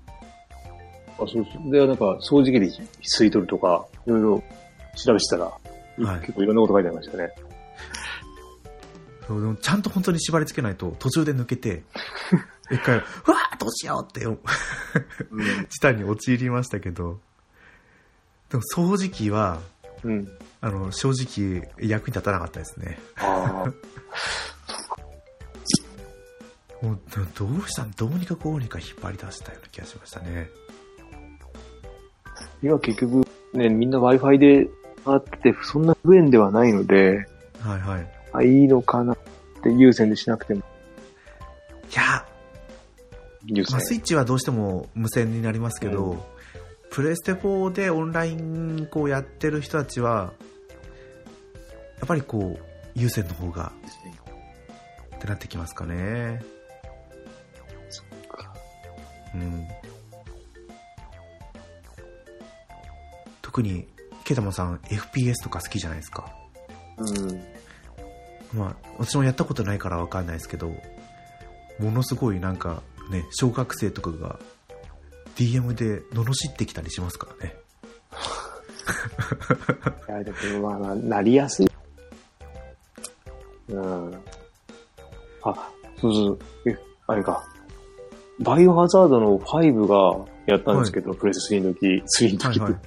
[1.19, 1.71] あ、そうそう。
[1.71, 4.43] で、なんか、掃除機で吸い取るとか、いろいろ
[4.97, 7.31] 調べてたら、はい結構いろんなこと書いてありましたね。
[9.27, 11.83] そうでもちゃんと本当に縛り付けないと、途中で抜けて、
[12.71, 14.21] 一回、うわーどうしようって。
[15.69, 17.21] 事態に陥りましたけど、
[18.51, 19.61] でも掃除機は、
[20.05, 20.29] うん。
[20.61, 22.99] あの、正直役に立たなかったですね。
[26.83, 26.99] もう
[27.35, 30.51] どうしたんどうにかこうにか引っ張り出したような気がしましたね。
[32.63, 34.69] 今結局、ね、みんな Wi-Fi で
[35.05, 37.27] あって、そんな不便ではないので、
[37.61, 38.16] はいはい。
[38.33, 39.19] あ、いいのかなっ
[39.63, 40.63] て優先でしなくても、い
[41.95, 42.27] や、
[43.47, 43.81] 優先まあ、。
[43.81, 46.19] スイッチはどうしても無線になりますけど、うん
[46.97, 50.33] プレステ4でオンラインこうやってる人たちは、
[51.99, 53.71] やっぱりこう、有線の方が、
[55.15, 56.43] ってなってきますかね。
[59.35, 59.69] うん。
[63.43, 63.87] 特に、
[64.25, 66.33] ケタマさん FPS とか好きじゃないですか。
[66.97, 67.45] うん。
[68.57, 70.69] まあ、私もやったことないからわかんないですけど、
[71.79, 74.39] ものすごいなんかね、小学生とかが
[75.37, 77.55] DM で罵ってきたりしますからね。
[80.09, 81.67] いや、でもまあ、ななりやすい。
[83.69, 84.15] うん。
[85.43, 86.39] あ、そうそう。
[86.67, 87.45] え、あれか。
[88.41, 92.81] バイオハザードの5がやったんですけど、プレス3の時、3の時、はいはい。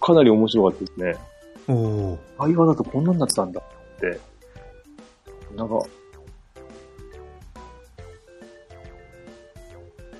[0.00, 1.16] かなり面白かったですね。
[1.68, 2.18] おお。
[2.38, 4.33] バイオハザードこんなんなってたんだって。
[5.56, 5.78] なんか、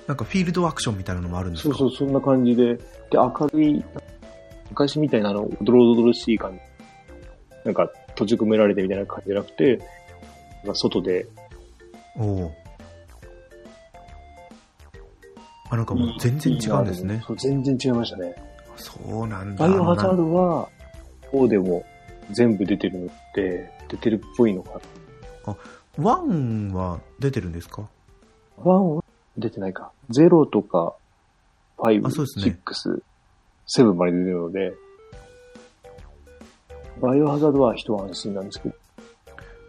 [0.07, 1.75] なんかフィールドアクションみたいなのもあるんですか？
[1.75, 2.81] そうそう、そんな感じで、で、
[3.13, 3.83] 明るい、
[4.69, 6.59] 昔みたいなあの、ドロドロしい感じ。
[7.63, 9.79] なんか、閉じ込められてみたいな感じじゃなくて、
[10.63, 11.25] まあ外で、
[12.17, 12.51] おお。
[15.69, 17.23] あ、なんかもう全然違うんですね。
[17.25, 18.35] そう、全然違いましたね。
[18.77, 19.67] そうなんだ。
[19.67, 20.69] バイオハザードは、
[21.31, 21.83] こうでも
[22.31, 24.79] 全部出てるのって、出てるっぽいのか。
[25.97, 27.87] ワンは出てるんですか
[28.57, 29.03] ？1は
[29.37, 29.91] 出てないか。
[30.09, 30.95] 0とか、
[31.77, 33.01] 5、あそうですね6、
[33.67, 34.73] 7まで出てるので、
[37.01, 38.75] バイオハザードは一安心なんですけど、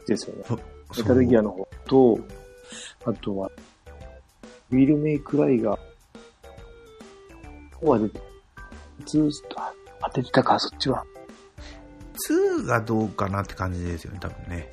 [0.07, 0.45] ですよね。
[0.97, 2.19] メタルギアの方と、
[3.05, 3.51] あとは、
[4.71, 5.77] ウィルメイクライが、
[7.75, 8.21] ここは出て、
[9.05, 9.73] two あ
[10.05, 11.05] 当ててたか、そっちは。
[12.29, 14.71] 2がどうかなって感じですよね、多分ね。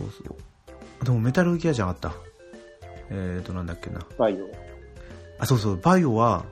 [0.00, 0.36] そうそ
[1.02, 1.04] う。
[1.04, 2.30] でもメタルギアじゃなかった。
[3.10, 4.00] えーと、なんだっけな。
[4.18, 4.50] バイオ。
[5.38, 6.44] あ、そうそう、バイオは、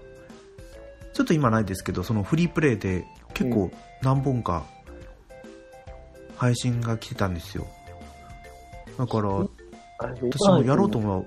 [1.15, 3.71] ちょっと今ないですけど、そのフリープレイで結構
[4.03, 4.65] 何本か
[6.37, 7.67] 配信が来てたんですよ。
[8.99, 11.27] だから、私もやろうと思う。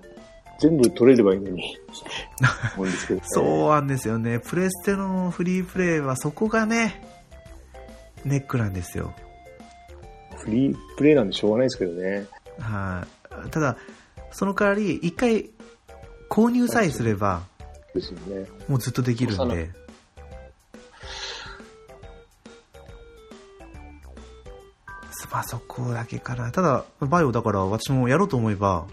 [0.60, 1.78] 全部取れればいいのに。
[2.76, 3.26] 思うんですけど、ね。
[3.30, 4.40] そうなんですよね。
[4.40, 7.02] プレステのフリープレイはそこがね、
[8.24, 9.14] ネックなんですよ。
[10.44, 12.26] フリープレイなんでしょうがないですけどね。
[12.60, 13.06] は
[13.48, 13.50] い。
[13.50, 13.78] ただ、
[14.32, 15.50] その代わり、一回
[16.30, 17.44] 購入さえすれば、
[17.94, 18.48] ですよね。
[18.68, 19.70] もうずっとできるんで。
[25.32, 26.52] まあそこだけかな。
[26.52, 28.86] ただ、バイオだから私もやろうと思えば、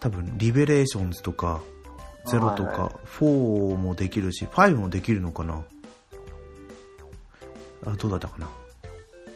[0.00, 1.60] 多分、リベレーションズとか、
[2.26, 5.62] ゼロとか、4もできるし、5もできるのかな。
[7.86, 8.48] あ、どうだったかな。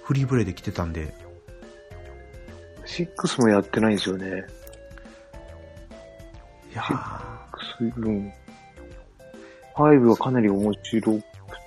[0.03, 1.15] フリープレイで来てたんで、
[2.85, 4.45] 6もやってないんですよね。
[6.73, 8.33] いやーうん。
[9.75, 11.23] 5はかなり面白く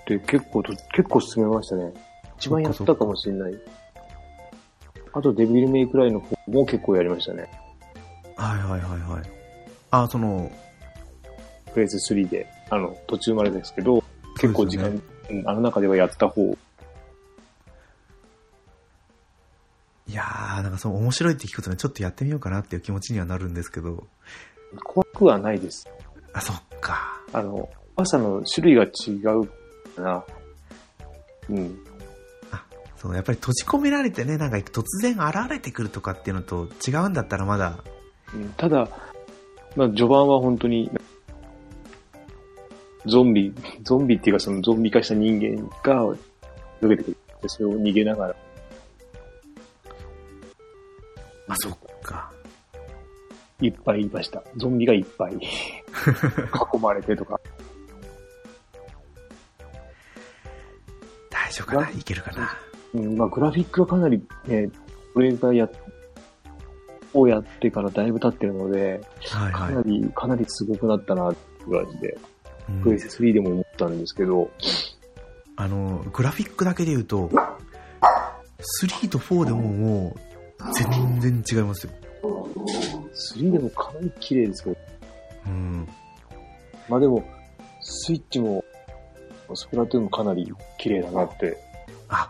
[0.06, 1.94] て、結構と、結構進めましたね。
[2.38, 3.54] 一番やったかもしれない。
[5.14, 7.50] あと、デビルメイクライの方も結構やりましたね。
[8.36, 9.24] はいはいはいはい。
[9.92, 10.52] あ、その、
[11.74, 14.04] プレイス3で、あの、途中までですけど、
[14.40, 15.00] 結構時間、そうで
[15.40, 16.56] うんあの中ではやった方。
[20.76, 24.08] かその面白いって聞くとね、ちょっとやってみようかなっていう気持ちにはなるんですけど、
[24.84, 25.88] 怖くはないです。
[26.34, 27.22] あ、そっか。
[27.34, 29.48] あの、朝の種類が違う
[29.96, 30.24] かな。
[31.50, 31.80] うん。
[32.98, 37.84] そう、やっぱり閉じ込められてね、なんか突然現れてくるとかっていうのと違うんだったらまだ、
[38.34, 38.90] うんただ、
[39.76, 40.90] まあ、序盤は本当に、
[43.06, 46.16] ゾンビ、ゾンビっていうかそのゾンビ化した人間が
[46.82, 47.18] 逃げてくる。
[47.44, 48.36] でそれを逃げながら。
[51.48, 52.32] あ、そっか。
[53.62, 54.44] いっぱいいました。
[54.58, 55.34] ゾンビがいっぱい。
[55.36, 55.40] 囲
[56.82, 57.40] まれてとか。
[61.30, 61.90] 大丈夫かな？
[61.92, 62.58] いけるかな？
[62.94, 64.70] うん、まあ、グラフィックはかなりね、
[65.14, 65.70] これがや、
[67.14, 69.68] をやってからだいぶ経ってるので、はいは。
[69.68, 72.18] かないり、かなりすごくなったなって感じで、
[72.68, 74.50] うんプレイス3でも思ったんですけど、
[75.56, 77.30] あの、グラフィックだけで言うと、
[78.82, 80.20] 3と4でももう、
[80.74, 81.94] 全然違いますよ。
[83.34, 84.78] 3でもかなり綺麗ですけど、
[85.48, 85.88] うん。
[86.90, 87.24] まあでも、
[87.82, 88.64] スイッチも、
[89.54, 91.58] スプラトゥーンもかなり綺麗だなって、
[92.10, 92.30] あ、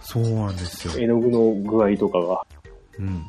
[0.00, 1.02] そうなんですよ。
[1.02, 2.46] 絵の具の具合とかが。
[2.98, 3.24] うん。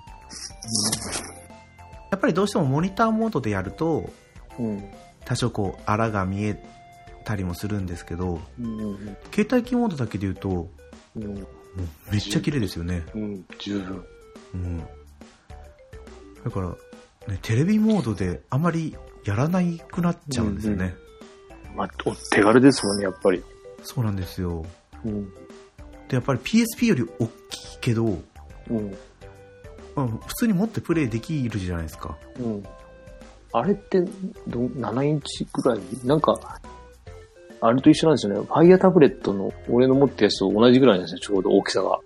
[2.11, 4.09] やっぱりどうしてもモニターモードでやると、
[4.59, 4.83] うん。
[5.25, 6.61] 多少こう、荒が見え
[7.25, 9.17] たりもするんですけど、うん。
[9.33, 10.69] 携帯機モードだけで言うと、も
[11.15, 11.47] うん。
[11.77, 13.05] うめっちゃ綺麗ですよね。
[13.13, 13.45] うん。
[13.59, 14.05] 十分。
[14.53, 14.79] うん。
[16.43, 16.69] だから、
[17.27, 20.95] ね、テレビモードであまりやらないくなっちゃうんですよね。
[21.75, 23.43] まあ、お手軽ですもんね、やっぱり。
[23.83, 24.65] そうなんですよ。
[25.05, 25.29] うん。
[25.31, 28.05] で、やっぱり PSP より大きいけど、
[28.69, 28.97] うん。
[29.95, 32.17] まあ、普通に持ってプレイできるじゃないですか。
[32.39, 32.63] うん。
[33.53, 34.01] あれって
[34.47, 35.79] ど、7インチくらい？
[36.03, 36.59] なんか、
[37.59, 38.45] あれと一緒なんですよね。
[38.45, 41.99] ファイヤータブレットの、俺の持ってるやつと同じぐらいなんですよ、ちょうど大きさが。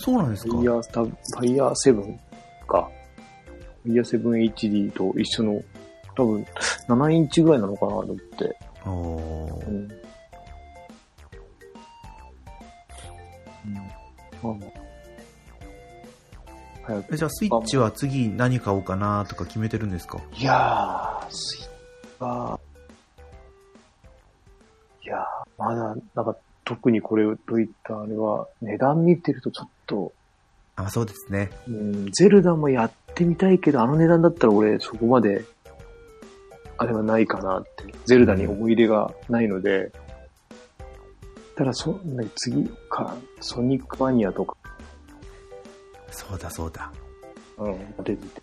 [0.00, 2.18] そうなんですかファイヤータブ、ファイヤー7
[2.66, 2.90] か。
[3.84, 5.60] ファイヤー 7HD と一緒の
[6.16, 6.46] 多分、
[6.88, 8.56] 7インチぐらいなのかなと思って。
[8.86, 9.88] おーうん。
[14.44, 14.60] うん。
[16.88, 20.20] まあじゃあスイッチは次何買おうかなとか決めてるんですか？
[20.38, 21.68] いやー、スイッチ
[22.20, 22.57] は、
[25.58, 30.12] まだ、なんか、特にこれといったあれは、値段見てるとちょっと、
[30.76, 31.50] あ、そうですね。
[31.66, 35.44] うん、ゼルダもやってみたいけど、あの値段だったら俺そこまで、
[36.76, 37.92] あれはないかなって。
[38.04, 39.90] ゼルダに思い入れがないので、
[41.56, 44.56] ただそ、ね次か、ソニックマニアとか、
[46.12, 46.92] そうだそうだ。
[47.56, 48.42] うん、出てて。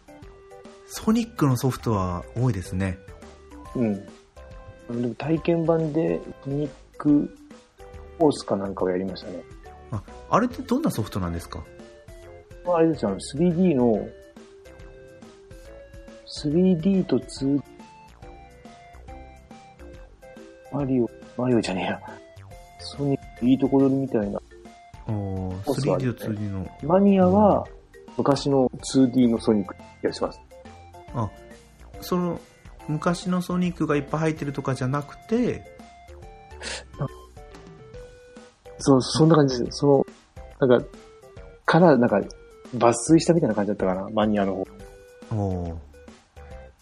[0.87, 2.97] ソニックのソフトは多いですね。
[3.75, 3.93] うん。
[5.01, 6.71] でも体験版で、ソニッ
[7.05, 7.37] ク
[8.17, 9.43] フォースかなんかをやりましたね。
[9.91, 11.63] あ、あれってどんなソフトなんですか？
[12.67, 14.07] あれですよ、あの 3D の、
[16.43, 17.61] 3D と 2D、
[20.73, 22.01] マリオ、マリオじゃねえや。
[22.79, 24.39] ソニックいいとこ取りみたいな。
[25.07, 26.67] おーソフトはね 3D と 2D の。
[26.81, 27.67] マニアは、
[28.17, 30.39] 昔の 2D のソニック気がします。
[31.13, 31.29] あ、
[32.01, 32.39] その、
[32.87, 35.74] 昔のソニックがいっぱい入ってるとかじゃなくて、
[38.79, 39.79] そう、そんな感じです。
[39.79, 40.05] そ
[40.59, 40.87] の、なんか、
[41.65, 42.21] から、なんか、
[42.75, 44.65] 抜粋したみたいな感じだったかな、マニアの方。
[45.31, 45.75] おー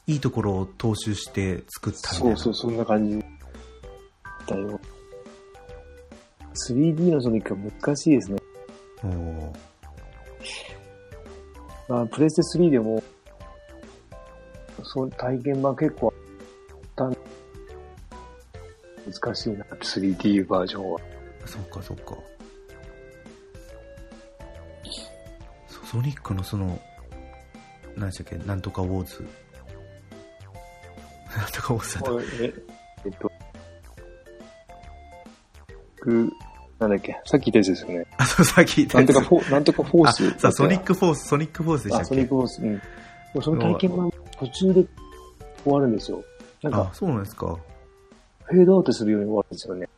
[0.06, 2.38] いいところを踏襲して作ったみたいな。
[2.38, 3.24] そうそう、そんな感じ
[4.48, 4.80] だよ。
[6.68, 8.38] 3D のソニックは難しいですね。
[9.04, 9.54] おー
[11.88, 13.02] まあ、プレステ3でも、
[14.84, 16.14] その体験版結構
[19.06, 21.00] 難しいな、3D バージョンは。
[21.46, 22.16] そうかそうか。
[25.68, 26.80] そソニックのその、
[27.98, 29.24] 何でしたっけ、なんとかウォーズ。
[31.36, 32.12] なんとかウォーズだった。
[32.44, 32.54] え、
[33.06, 33.32] えっと、
[36.02, 36.30] ぐ、
[36.80, 38.06] なんだっけ、さっき言ったやつですよね。
[38.18, 40.28] あ、そう、さっき言ったやつなんとかフォー、なんとかフォース。
[40.36, 42.08] あ、さあ、ソニックフォース、ソニックフォースでしたあ、っけ？
[42.08, 42.62] ソニックフォース。
[42.62, 42.82] うん。
[43.42, 44.86] その体験版途中で
[45.64, 46.24] 終わるんですよ。
[46.62, 47.58] なんあか、、そうなんですか。
[48.46, 49.90] フェードアウトするように終わるんですよね。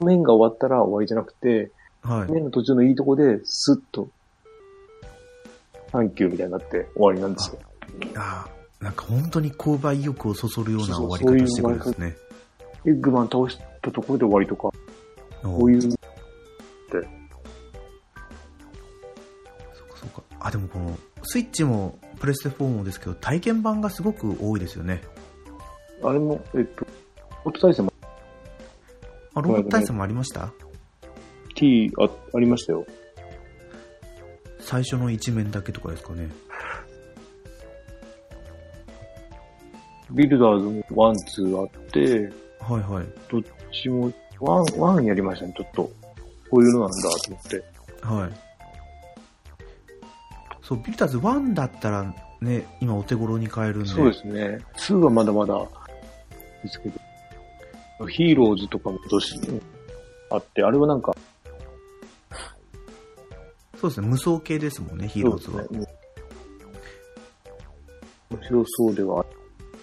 [0.00, 1.70] 面が終わったら終わりじゃなくて、
[2.02, 2.30] はい。
[2.30, 4.08] 面の途中のいいとこで、スッと、
[5.90, 7.58] サンキューみたいになって終わりなんですよ。
[8.16, 8.46] あ
[8.80, 12.16] なんか本当に購買意欲をそそるようなそう終わり方してくるんですね。
[12.84, 14.68] エッグマン倒したところで終わりとか、
[15.42, 15.98] おこういう、そうか
[19.96, 20.22] そうか。
[20.38, 25.02] あ、でもこの、スイッチもプレステ4もですけど、体験版がすごく多いですよね。
[26.04, 26.86] あれも、えっと、
[27.48, 27.92] オート対戦も
[29.34, 30.52] あ、ロボット対戦もありました
[31.54, 32.86] ？T あありましたよ。
[34.60, 36.28] 最初の一面だけとかですかね。
[40.10, 42.30] ビルダーズも one、two あって、
[42.60, 43.06] はいはい。
[43.30, 45.90] どっちも、 one、one やりましたね、ちょっと。
[46.50, 47.64] こういうのなんだと思って。
[48.02, 48.32] はい。
[50.62, 53.88] そう、ビルダーズ1だったらね、今お手頃に買えるんで。
[53.88, 54.58] そうですね。
[54.76, 55.66] 2はまだまだ
[56.62, 57.07] ですけど。
[58.06, 59.60] ヒーローズとかも今年
[60.30, 61.16] あって、あれはなんか、
[63.80, 64.08] そうですね。
[64.08, 65.62] 無双系ですもんね、ヒーローズは。
[65.68, 65.86] ね。
[68.30, 69.24] 面白そうでは。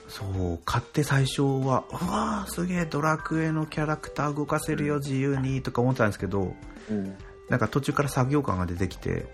[0.07, 6.53] そう、買って最初は、うわーすげえドラクエのキャラクター動かせるよ、自由に、とか思ってたんですけど、
[6.89, 7.15] うん。
[7.49, 9.25] なんか途中から作業感が出てきて、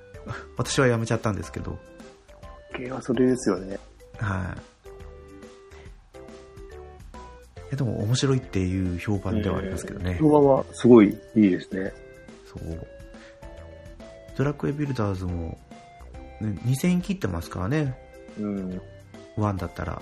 [0.56, 1.78] 私はやめちゃったんですけど、
[2.76, 3.78] 系はそれですよね。
[4.18, 4.73] はい。
[7.74, 10.16] えでも面白いっていう評判ではありますけどね。
[10.20, 11.92] 評判はすごいいいですね。
[12.46, 12.86] そう。
[14.36, 15.58] ドラクエビルダーズも、
[16.40, 17.96] ね、2000円切ってますからね、
[18.38, 18.80] うん。
[19.36, 20.00] 1だったら。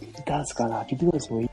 [0.00, 1.48] ビルダーズかなビルダーズもいい。
[1.48, 1.50] うん。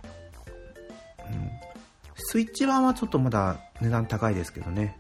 [2.15, 4.99] スイッチ版はちょっとまだ値段高いですけどね。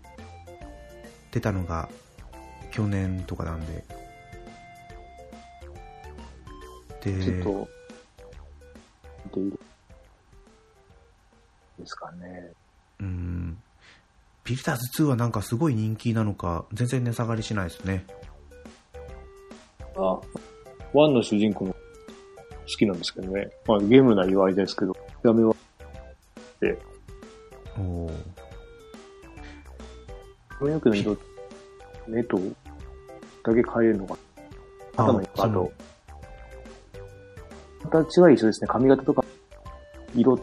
[1.31, 1.89] 出たのが
[2.71, 3.83] 去年とかなんで。
[7.03, 7.67] で、ちょっと、
[9.25, 9.59] 見ている。
[11.81, 12.51] ですかね。
[12.99, 13.57] うん。
[14.43, 18.05] ビルダーズ2はなんかすごい人気なのか、全然値下がりしないですね。
[19.95, 20.19] あ、
[20.93, 21.77] ワンの主人公も好
[22.65, 23.49] きなんですけどね。
[23.67, 25.55] まあゲームの内容はあれですけど、やめは、
[27.77, 28.11] おー
[30.59, 31.17] 髪の毛の色、
[32.07, 32.37] 目と、
[33.43, 35.05] だけ変えるのかな。
[35.05, 35.71] 頭の色と、
[37.83, 38.67] 形は一緒ですね。
[38.67, 39.23] 髪型とか、
[40.15, 40.37] 色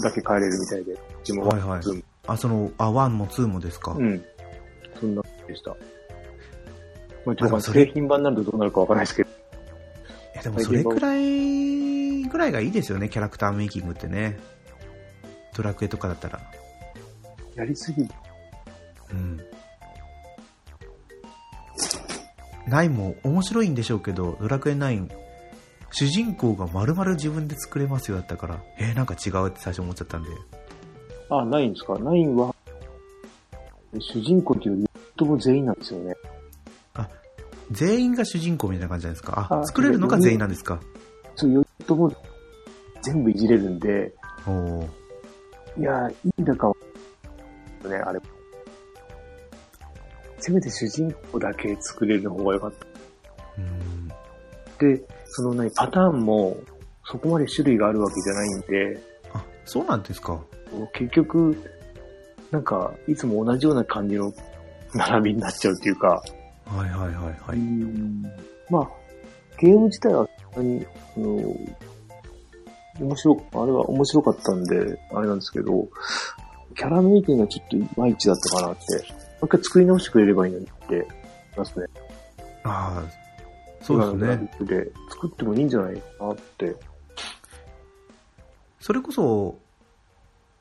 [0.00, 1.82] だけ変えれるみたいで、うちもはいはい
[2.26, 3.92] あ、その、あ、1も2もですか？
[3.92, 4.24] うん。
[5.00, 5.76] そんな感じでした。
[7.24, 9.30] まあ、ちょっと製品版になるとどうなるかわからないですけど。
[10.34, 14.38] えでもそれくらいぐらいがいいですよね、キャラクターメイキングってね。
[15.56, 16.40] ドラクエとかだったら。
[17.54, 18.02] やりすぎ。
[18.02, 19.40] うん。
[22.68, 25.10] 9も面白いんでしょうけど、ドラクエ9、
[25.90, 30.28] 主人公が丸々自分で作れますよだったから、えー、なんか違うって最初思っちゃったんで。
[31.30, 31.98] あ、ないんですか？
[31.98, 32.54] ナインは、
[33.98, 36.14] 主人公っていうより、とも全員なんですよね。
[37.70, 39.46] 全員が主人公みたいな感じじゃないですか。
[39.50, 40.80] あ、あ作れるのが全員なんですか。
[41.36, 42.10] そう、よとも
[43.02, 44.14] 全部いじれるんで、
[44.46, 44.88] おー
[45.78, 46.74] いや、いいんだかは、
[47.84, 48.20] ね、あれ。
[50.38, 52.86] せめて主人公だけ作れるの方が良かった。
[54.80, 54.96] うん。
[54.96, 56.56] で、そのね、パターンも、
[57.04, 59.00] そこまで種類があるわけじゃないんで、
[59.32, 60.40] あ、そうなんですか。
[60.92, 61.56] 結局、
[62.50, 64.32] なんか、いつも同じような感じの
[64.94, 66.22] 並びになっちゃうっていうか、
[66.66, 67.58] はいはいはいはうい。
[67.58, 68.22] ん
[68.70, 68.88] まあ、
[69.58, 71.54] ゲーム自体は、そんなに、あの、
[73.00, 75.88] 面白、あれは面白かったんで、あれなんですけど、
[76.76, 81.06] キャラメイキングがちょっといまいちだったかなって、もう一回作り直してくれればいいのにって、
[81.56, 81.86] ますね。
[82.64, 83.27] ああ、
[83.88, 84.50] そうですね。
[84.60, 86.76] で作ってもいいんじゃないかなって。
[88.80, 89.58] それこそ、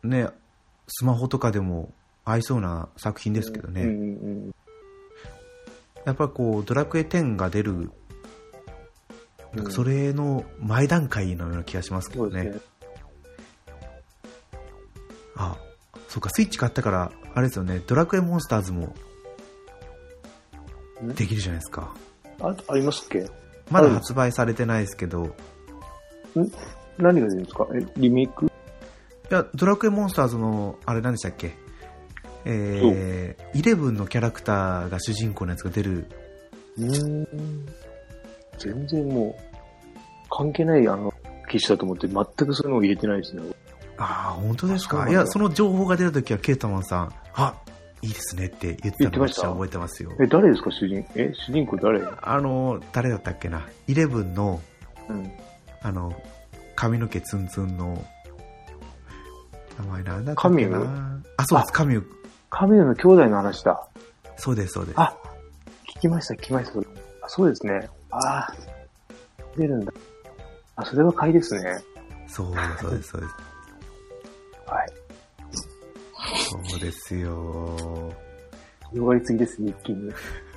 [0.03, 0.30] ね、
[0.88, 1.91] スマホとかでも
[2.23, 3.82] 合いそうな作品ですけどね。
[3.84, 3.93] うんう
[4.49, 4.55] ん
[6.05, 7.91] やっぱりこう、ドラクエ10が出る、うん
[9.53, 12.32] なんかそれの前段階のような気がしますけどね。
[12.32, 12.61] そうですね。
[15.36, 15.57] あ、
[16.07, 18.93] そうか、スイッチ買ったから、あれですよね、ドラクエモンスターズも
[21.03, 21.93] んできるじゃないですか。
[22.41, 23.29] あ、ありますっけ？
[23.69, 25.35] まだ発売されてないですけど、
[26.35, 26.39] い
[26.97, 27.67] 何が出るんですか？
[27.73, 28.49] え、リメイク？
[29.29, 31.55] や、ドラクエモンスターズの、あれ何でしたっけ？
[32.45, 36.05] えー、イレブンのキャラクターが主人公のやつが出る、
[36.77, 37.67] うーん。
[38.57, 39.43] 全然もう、
[40.29, 41.13] 関係ないあの、
[41.49, 43.43] 機種だと思って全くそういうのを入れてないですね。
[43.97, 45.09] ああ、本当ですか？
[45.09, 47.55] いや、その情報が出た時はケータマンさん、あ、
[48.01, 50.11] いいですねって言ってたのを私は覚えてますよ。
[50.19, 50.71] え、誰ですか？
[50.71, 52.01] 主人、え、主人公誰？
[52.21, 54.61] あの、誰だったっけな、イレブンの、
[55.09, 55.31] うん。
[55.81, 56.13] あの、
[56.75, 58.05] 髪の毛ツンツンの、
[59.79, 62.03] 名前なんだっカミュけなあ、そうです、カミュ。
[62.49, 63.87] カミュの兄弟の話だ。
[64.37, 64.99] そうです、そうです。
[64.99, 65.17] あ、
[65.97, 66.79] 聞きました、聞きました。
[66.79, 66.83] あ
[67.29, 67.89] そうですね。
[68.11, 68.55] ああ、
[69.57, 69.91] 出るんだ。
[70.75, 71.77] あ、それは買いですね。
[72.27, 73.33] そう、そうです、そうです。
[76.32, 76.69] はい。
[76.69, 78.13] そうですよ。
[78.91, 80.11] 広がりすぎです、一気に。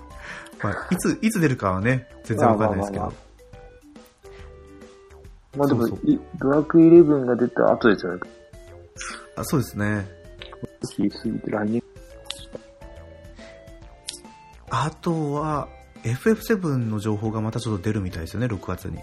[0.62, 3.04] まあ、いつ、いつ出るかはね、全然わかんないですけど。
[3.04, 3.12] まあ
[5.56, 8.20] まあでも、そういドラクエイレブンが出た後ですよね。
[9.36, 10.06] あそうですね。
[10.96, 11.82] 日過ぎて来年。
[14.70, 15.68] あとは、
[16.04, 18.98] FF7 の情報がまたちょっと出るみたいですよね、6月に。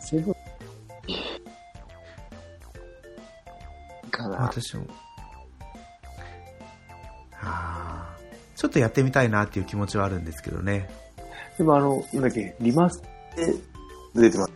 [0.00, 0.34] セブン
[4.10, 4.38] かな。
[4.38, 4.86] 私も。
[8.56, 10.88] ちょっとやってみたいなっていう気持ちはあるんですけどね。
[11.58, 13.02] でもあの、なんだっけ、リマス
[13.36, 13.54] で
[14.14, 14.52] 出てます。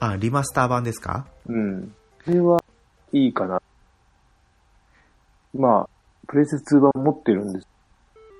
[0.00, 1.26] あ、リマスター版ですか？
[1.46, 1.94] うん。
[2.24, 2.62] それは
[3.12, 3.60] いいかな。
[5.54, 5.88] まあ、
[6.26, 7.68] プレイス2版持ってるんです。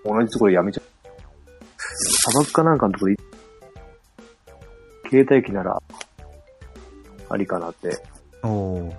[0.05, 0.85] 同じところやめちゃう。
[2.33, 3.23] 砂漠かなんかのところで、
[5.11, 5.81] 携帯機なら、
[7.29, 8.03] ありかなって。
[8.43, 8.95] おお。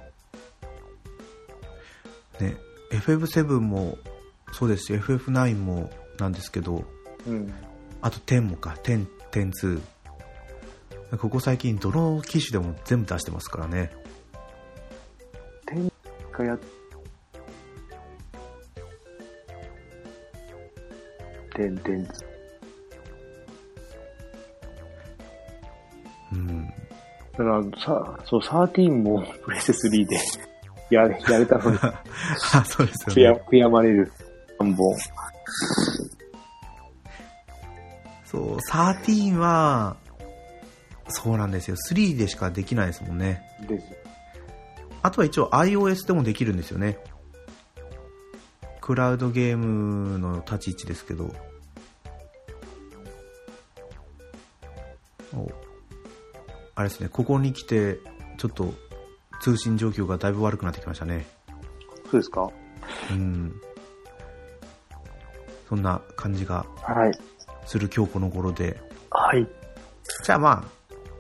[2.40, 2.56] ね、
[2.92, 3.98] FF7 も
[4.58, 6.86] そうですし、FF9 もなんですけど、
[7.28, 7.54] うん。
[8.02, 9.82] あと10もか、10、10-2。
[11.18, 13.92] ここ最近どの機種でも全部出してますからね。
[15.66, 15.92] 天
[16.32, 16.60] がやっ、
[21.54, 22.08] てんてん。
[26.32, 26.68] うん。
[26.68, 26.74] だ
[27.38, 30.18] から、さ、そう、13もプレステ3で
[30.92, 33.42] やれ、やれたのに、 あ、そうでね。
[33.50, 34.10] 悔やまれる
[34.60, 34.96] 3本。
[38.26, 39.98] そう、13は、
[41.08, 41.76] そうなんですよ。
[41.76, 43.44] 3でしかできないですもんね。
[45.02, 46.98] あとは一応 iOS でもできるんですよね。
[48.82, 51.34] クラウドゲームの立ち位置ですけど。
[55.34, 55.52] お
[56.76, 58.00] あれですね、ここに来て、
[58.38, 58.74] ちょっと
[59.42, 61.26] 通信状況がだいぶ悪くなってきましたね。
[62.12, 62.50] そうですか？
[63.12, 63.54] うん。
[65.68, 67.12] そんな感じがはい。
[67.66, 68.80] する今日この頃で。
[69.10, 69.48] はい。
[70.24, 70.76] じゃあまあ、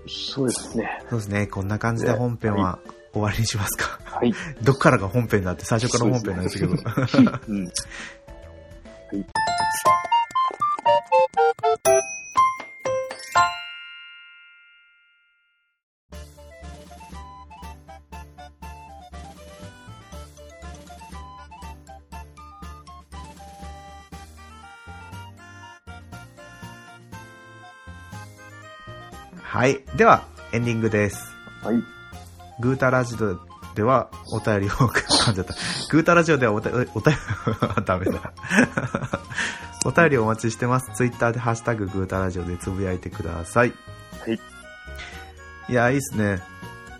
[0.08, 1.02] そうですね。
[1.10, 2.80] そうですね、こんな感じで本編は
[3.12, 4.00] 終わりにしますか。
[4.04, 4.34] はい。
[4.62, 6.76] どっからが本編だって最初から本編なんですけど。
[6.84, 7.39] は
[9.12, 9.26] い。
[29.98, 31.34] では、エンディングです。
[31.64, 31.82] はい。
[32.60, 33.39] グータラジオ
[33.76, 35.54] ではお便りを、噛んじゃった。
[35.89, 37.00] グータラジオではおたおお便り、
[37.86, 38.34] ダメだ。
[39.86, 40.91] お便りをお待ちしてます。
[40.96, 43.74] ツイッターでハッシュタググータラジオでつぶやいてください。
[44.20, 44.39] はい。
[45.70, 46.43] いや、いいっすね。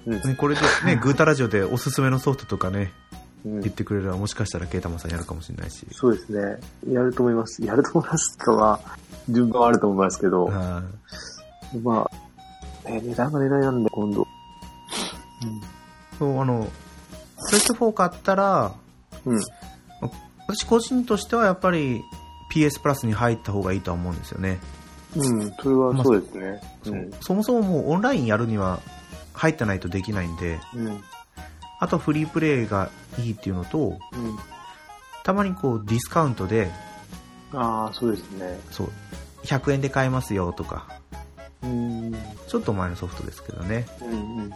[0.06, 2.94] うんねこれでね、 グータラジオでおすすめのソフトとかね、
[3.44, 5.86] うん言ってくれればもしかしたらケイタマンさんやるかもしれないし。
[5.92, 6.62] そうですね。
[6.90, 7.62] やると思います。
[7.62, 8.80] やると思いますとは、
[9.28, 10.84] 順番はあると思いますけど、は
[11.74, 12.25] いまあ、
[12.86, 14.28] ね、値段が値段なんで、今度。
[16.18, 16.68] そう、あの、
[17.48, 18.74] プレステ4買ったら、
[19.26, 19.40] うん。
[20.48, 22.04] 私個人としてはやっぱり
[22.54, 24.60] PS プラスに入った方がいいとは思うんですよね。
[25.16, 26.62] うん、それはそうですね。
[26.86, 27.12] うん。
[27.22, 28.80] そもそももうオンラインやるには
[29.34, 31.04] 入ってないとできないんで、うん。
[31.80, 33.98] あとフリープレイがいいっていうのと、うん。
[35.24, 36.70] たまにこうディスカウントで、
[37.54, 38.60] ああ、そうですね。
[38.72, 38.92] そう、
[39.44, 41.20] 100円で買えますよとか、うん。
[41.20, 41.25] うん。
[42.48, 43.86] ちょっと前のソフトですけどね。
[44.02, 44.10] うん。
[44.10, 44.14] う
[44.44, 44.52] ん。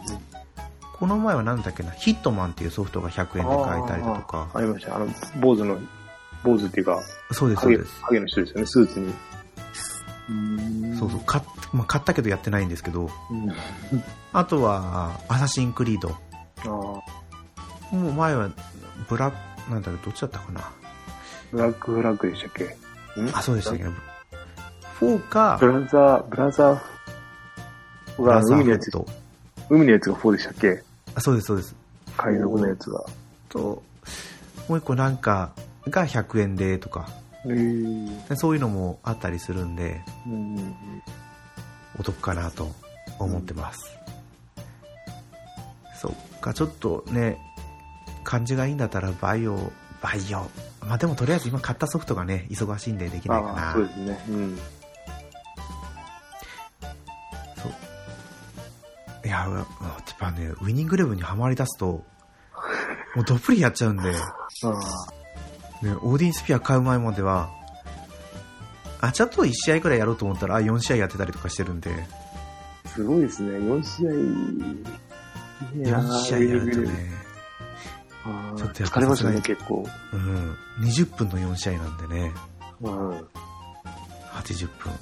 [0.98, 4.96] この前はなんだっけな、ヒットマンっていうソフトが100円で買えたりだとかあ、りました。
[4.96, 5.08] あの、
[5.40, 5.78] 坊主の、
[6.44, 7.00] 坊主っていうか、
[7.32, 8.00] そうです、そう影です。
[8.02, 9.14] 影の人ですよね、スーツに。
[10.28, 13.52] うんそうそう、買っまあ、買ったけどやってないんですけど、うん。
[14.32, 16.10] あとは、アサシンクリード。
[16.10, 16.14] あ
[16.64, 16.68] あ、
[17.94, 18.50] もう前は、
[19.08, 19.32] ブラ
[19.70, 20.70] なんだろう、どっちだったかな？
[21.50, 22.64] ブラックフラッグでしたっけ？
[23.20, 23.28] ん？
[23.32, 23.84] あ、そうでしたっけ
[25.04, 26.80] ？4かブ、ラザー、ブラザー、
[28.20, 28.90] 海のやつ。
[29.68, 30.82] 海のやつが4でしたっけ？
[31.14, 31.74] あ、そうです、そうです。
[32.16, 33.04] 海賊のやつが。
[33.48, 33.82] と、
[34.68, 35.52] もう一個なんか
[35.88, 37.08] が100円でとか、
[37.44, 40.74] へーでそういうのもあったりするんで、うんうん
[41.98, 42.70] お得かなと
[43.18, 43.80] 思ってます。
[46.00, 47.38] そっか、ちょっとね、
[48.24, 50.48] 感じがいいんだったらバイオ、バイオ。
[50.86, 53.72] まあでもとりあえず今買ったソフトがね、忙しいんでできないかな。
[53.74, 54.24] そうですね。
[54.28, 54.58] うん。
[59.30, 59.66] や、やっ
[60.18, 62.04] ぱね、ウィニングレブンにはまり出すと、
[63.14, 64.18] もうどっぷりやっちゃうんで、ね、
[66.02, 67.50] オーディンスピア買う前までは、
[69.00, 71.90] あ、ちょっと1試合くらいやろうと思ったら、あ、4試合やってたりとかしてるんで、
[72.86, 73.52] すごいですね。
[73.52, 74.10] 4試合。
[75.74, 77.10] 4試合やるとね、
[78.56, 79.86] ちょっとやっぱ疲れますよね、結構。
[80.12, 82.32] うん、20分の4試合なんでね、
[82.80, 83.10] うん。
[84.32, 84.92] 80分。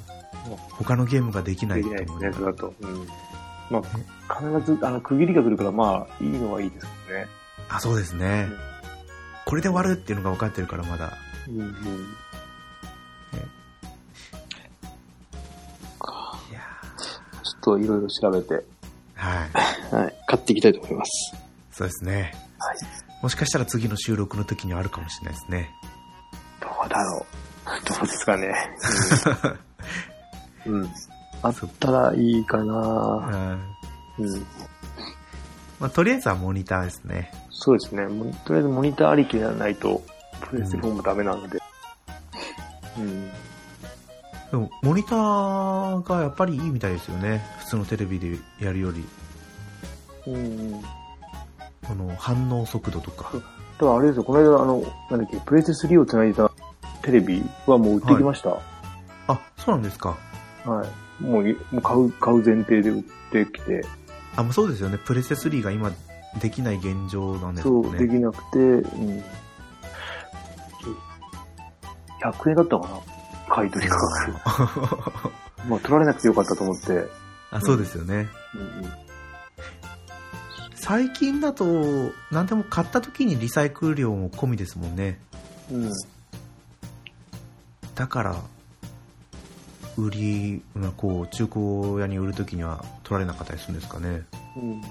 [0.70, 2.74] 他のゲームができないできないですね、と。
[2.80, 3.06] うん。
[3.70, 7.26] まあ、必ず、あの、区切りが来るから、まあ、いいのはいいですけどね。
[7.68, 8.58] あ、そうですねうん。
[9.44, 11.12] これで終わるっていうのが分かってるからまだ。
[11.48, 11.68] うんうん。
[16.50, 16.60] いや
[17.42, 18.62] ちょっといろいろ調べて、ー
[19.14, 19.50] はい。
[19.94, 21.34] はい、買っていきたいと思います。
[21.72, 22.32] そうですね。
[22.58, 22.76] はい。
[23.22, 25.70] もしかしたら次の収録の時にはあるかもしれないですね。
[26.60, 27.38] どうだろう。
[27.88, 28.54] どうですかね。
[30.66, 30.74] うん。
[30.82, 30.90] うん、
[31.42, 33.58] あったらいいかな
[34.18, 34.46] うんうん。
[35.80, 37.32] まあ、とりあえずはモニターですね。
[37.50, 38.06] そうですね。
[38.44, 40.02] とりあえずモニターありきじゃないと、
[40.50, 41.58] プレステ4もダメなので。
[42.98, 43.30] うん。
[44.50, 47.44] でも、モニターがやっぱりいいみたいですよね。
[47.58, 49.04] 普通のテレビでやるより。
[50.26, 50.82] うん。
[51.86, 53.30] この反応速度とか。
[53.32, 56.50] だからあれですよ、この間、あの、なんだっけ、プレステ3をつないだ
[57.02, 58.50] テレビはもう売ってきました。
[58.50, 58.60] は
[59.28, 60.18] あ、そうなんですか。
[60.66, 61.07] い。
[61.20, 63.02] もうい、もう買う、買う前提で売っ
[63.32, 63.84] てきて、
[64.36, 64.98] あ、もうそうですよね。
[65.04, 65.92] プレステ3が今
[66.40, 67.96] できない現状なんですそう。
[67.96, 69.22] できなくて、うん。
[72.22, 73.54] 100円だったかな？
[73.54, 74.32] 買い取り価格。
[75.68, 77.08] まあ、取られなくてよかったと思って。
[77.50, 78.28] あ、そうですよね。
[78.54, 79.08] うん
[80.80, 81.66] 最近だと、
[82.30, 85.20] 何でも買った時にリサイクル料も込みですもんね。
[85.70, 85.84] うん。
[85.84, 85.92] うん。
[87.94, 88.36] だから、
[89.98, 94.22] 売り、まあこう、中古屋に売る時には取られなかったりするんですかね。
[94.56, 94.62] うん。
[94.64, 94.82] 引っ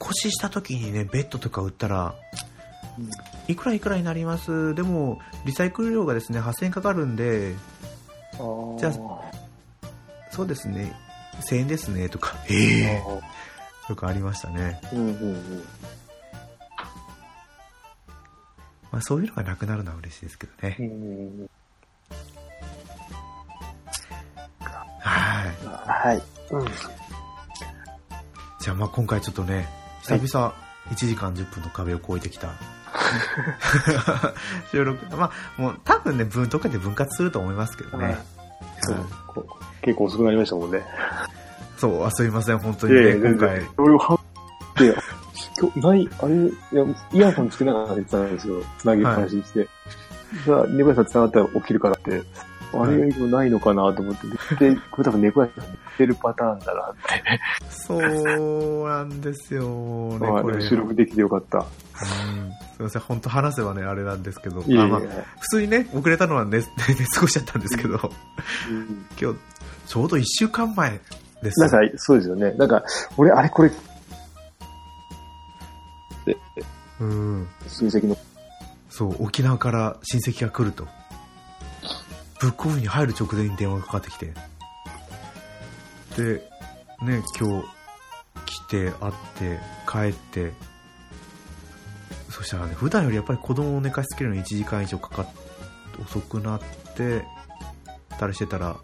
[0.00, 2.14] 越しした時にね、ベッドとか売ったら、
[3.48, 4.74] いくらいくらになります？
[4.74, 7.54] でも、リサイクル料がですね、8000円かかるんで、
[8.34, 8.92] あーじゃ
[10.30, 10.94] そうですね、
[11.50, 13.02] 1000円ですね、とか、ええ
[13.88, 14.80] とかありましたね。
[14.92, 15.64] うんうんうん。
[18.90, 20.82] まあそういうのがなくなるのは嬉しいですけどねう。
[20.82, 21.50] ん
[25.68, 26.08] はい。
[26.08, 26.22] はい。
[26.50, 26.66] うん。
[28.60, 29.68] じゃあまあ今回ちょっとね、
[30.02, 30.54] 久々
[30.90, 32.48] 1時間10分の壁を越えてきた。
[34.72, 35.16] 収録。
[35.16, 38.18] まあもう多分ね、分とかで分割すると思いますけどね。
[38.80, 39.06] そう
[39.82, 40.82] 結構遅くなりましたもんね。
[41.76, 43.62] そう、あすいません、本当にね、今回。
[43.76, 44.18] 俺をはっ
[44.74, 44.94] て、
[45.60, 48.62] 今日、ない、あれ、いや、イヤホンつけながら寝てたんですよ。
[48.78, 49.68] つなぎっぱなしにして。
[50.44, 52.22] じゃあ、猫屋さん繋がったら起きるからって、
[52.74, 54.26] あれ以上ないのかなと思って。
[54.70, 57.40] で、 これ多分猫屋さんに似てるパターンだなって。
[57.70, 60.60] そうなんですよ、ね、まあこれ。
[60.60, 61.58] 収録できてよかった。
[61.58, 61.64] うん
[62.78, 64.62] すいません、本当話せばね、あれなんですけど。
[64.62, 67.94] いあまあ普通にね、遅れたのは寝、 寝過ごしちゃったんですけど、
[68.70, 69.38] うん今日、
[69.86, 71.00] ちょうど1週間前
[71.42, 71.60] です。
[71.60, 72.52] なんか、そうですよね。
[72.52, 72.84] なんか、
[73.16, 73.72] 俺、あれこれ、
[77.00, 77.48] うん。
[77.66, 78.16] 親戚の、
[78.90, 80.86] そう、沖縄から親戚が来ると。
[82.40, 84.32] ブックオフに入る直前に電話がかかってきて。
[86.16, 86.34] で、
[87.02, 87.66] ね、今日、
[88.46, 90.52] 来て、会って、帰って、
[92.30, 95.26] そしたらね、普段よりやっぱり子供を寝かしつけるのに1時間以上かかっ、
[96.00, 96.60] 遅くなっ
[96.96, 97.24] て、
[98.18, 98.76] たりしてたら、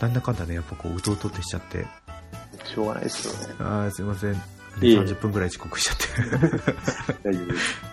[0.00, 1.86] なんだかんだね、やっぱこう、うとうとってしちゃって、
[2.64, 3.54] しょうがないですよね。
[3.58, 4.36] あーすいません、い
[4.82, 6.48] えいえ30分ぐらい遅刻しちゃって。
[7.22, 7.90] 大丈夫です。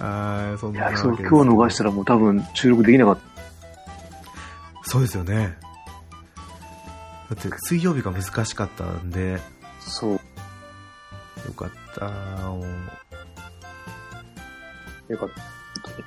[0.00, 3.33] あーそんいや、 なわけですそう、今日逃したらもう多分収録できなかった。
[4.94, 5.56] そうですよね。
[7.28, 9.40] だって水曜日が難しかったんで、
[9.80, 10.12] そう。
[10.12, 10.18] よ
[11.56, 12.04] かった。
[15.08, 15.30] よかっ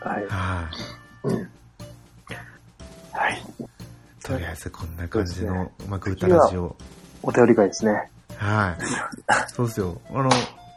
[0.02, 0.10] た。
[0.10, 0.26] はい。
[0.28, 0.70] は
[1.26, 1.28] い。
[3.12, 3.44] はい。
[4.24, 6.78] とりあえずこんな感じの、そうまあ、グータラジオ。
[7.24, 8.10] お便り会ですね。
[8.38, 9.52] はい。
[9.52, 10.00] そうですよ。
[10.12, 10.30] あの、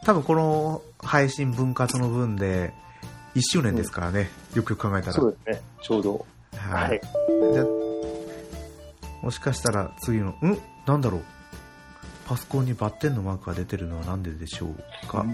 [0.04, 2.74] 多分この配信分割の分で、
[3.36, 4.30] 1周年ですからね。
[4.56, 5.12] よくよく考えたら。
[5.12, 5.62] そうですね。
[5.80, 6.26] ちょうど。
[6.56, 7.00] ははいい。。
[7.52, 7.79] じゃ
[9.22, 10.58] もしかしたら次の、うん？
[10.86, 11.24] なんだろう？
[12.26, 15.24] パソコンにバッテンのマークが出てるのはなんででしょうか？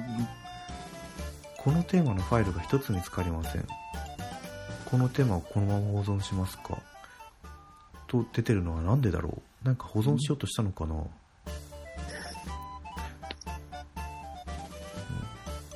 [1.59, 3.67] このテーマのファイルが一つ見つかりません。
[4.87, 6.79] このテーマをこのまま保存しますか？
[8.07, 9.67] と出てるのはなんでだろう？
[9.67, 11.07] なんか保存しようとしたのかな、うん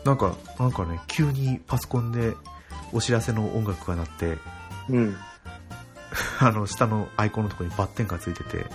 [0.02, 2.32] なんか、なんかね、急にパソコンで
[2.90, 4.38] お知らせの音楽が鳴って、
[4.88, 5.16] うん。
[6.42, 8.66] あの、下のアイコンのところにバッテンがついてて、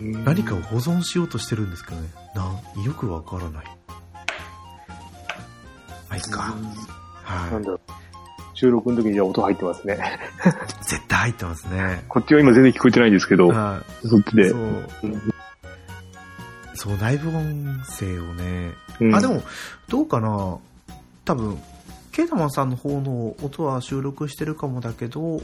[0.00, 2.08] 何かを保存しようとしてるんですけどね。
[2.34, 3.64] な、よくわからない。
[3.64, 3.74] ま
[6.10, 6.54] あ、いいか。
[7.22, 7.52] はい。
[7.52, 7.80] なんだろう。
[8.54, 9.98] 収録の時にじゃあ音入ってますね。
[10.82, 12.04] 絶対入ってますね。
[12.08, 14.48] こっちは今全然聞こえてないんですけど、はそっちで。
[14.48, 14.50] い。
[14.50, 14.60] そう
[15.04, 15.06] う。
[15.06, 15.34] ん
[16.74, 18.72] そう、内部音声をね。
[19.00, 19.42] うんあ、でも、
[19.88, 20.58] どうかな
[21.24, 21.56] 多分、
[22.10, 25.40] ケータマンさんの方の音は収録してるかもだけど、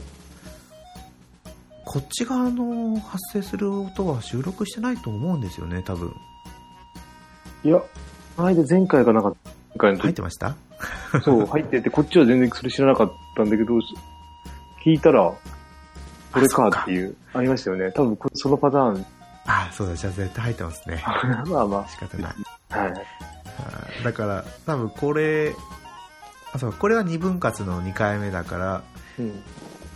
[1.85, 6.13] こっち側の発生する音は収録してないと思うんですよね、多分。
[7.63, 7.77] いや、
[8.35, 9.51] この間前回がなかった。
[9.83, 10.55] 前回入ってました？
[11.23, 13.73] そう、 入ってて、こっちは全然それ知らなかったんだけど、
[14.83, 15.31] 聞いたら、
[16.33, 17.91] これかっていう、ありましたよね。
[17.91, 19.05] 多分こそのパターン。
[19.45, 21.03] あ、そうだ、じゃあ絶対入ってますね。
[21.47, 22.33] まあま仕方ない。
[22.71, 22.93] あ、はい。
[23.59, 25.55] あだから、多分これ、
[26.51, 28.81] あ、そう、これは2分割の2回目だから、
[29.19, 29.43] うん。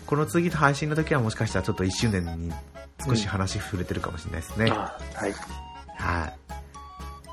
[0.09, 2.51] この次の配信の時はもしかしたらちょっと1周年に
[3.05, 4.71] 少し話触れてるかもしれないですね。
[4.71, 5.33] あはい。
[5.97, 6.33] はい。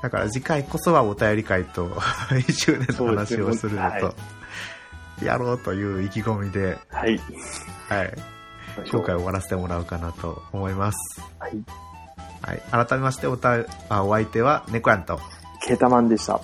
[0.03, 4.13] だから次回こそはお便り会と1周年の話をするのと、
[5.25, 7.19] やろうという意気込みで、はい。
[7.89, 8.13] はい、
[8.91, 11.19] 今回終わらせてもらおうかなと思います。
[11.39, 11.53] はい。
[12.43, 12.85] はい。
[12.85, 15.19] 改めましておたあお相手は猫やんと、
[15.65, 16.39] ケータマンでした。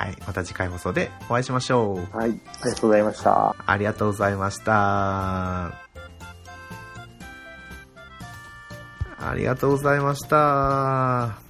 [0.00, 0.16] はい。
[0.26, 2.16] また次回放送でお会いしましょう。
[2.16, 2.30] はい。
[2.30, 3.54] ありがとうございました。
[3.66, 5.66] ありがとうございました。
[9.22, 11.49] ありがとうございました。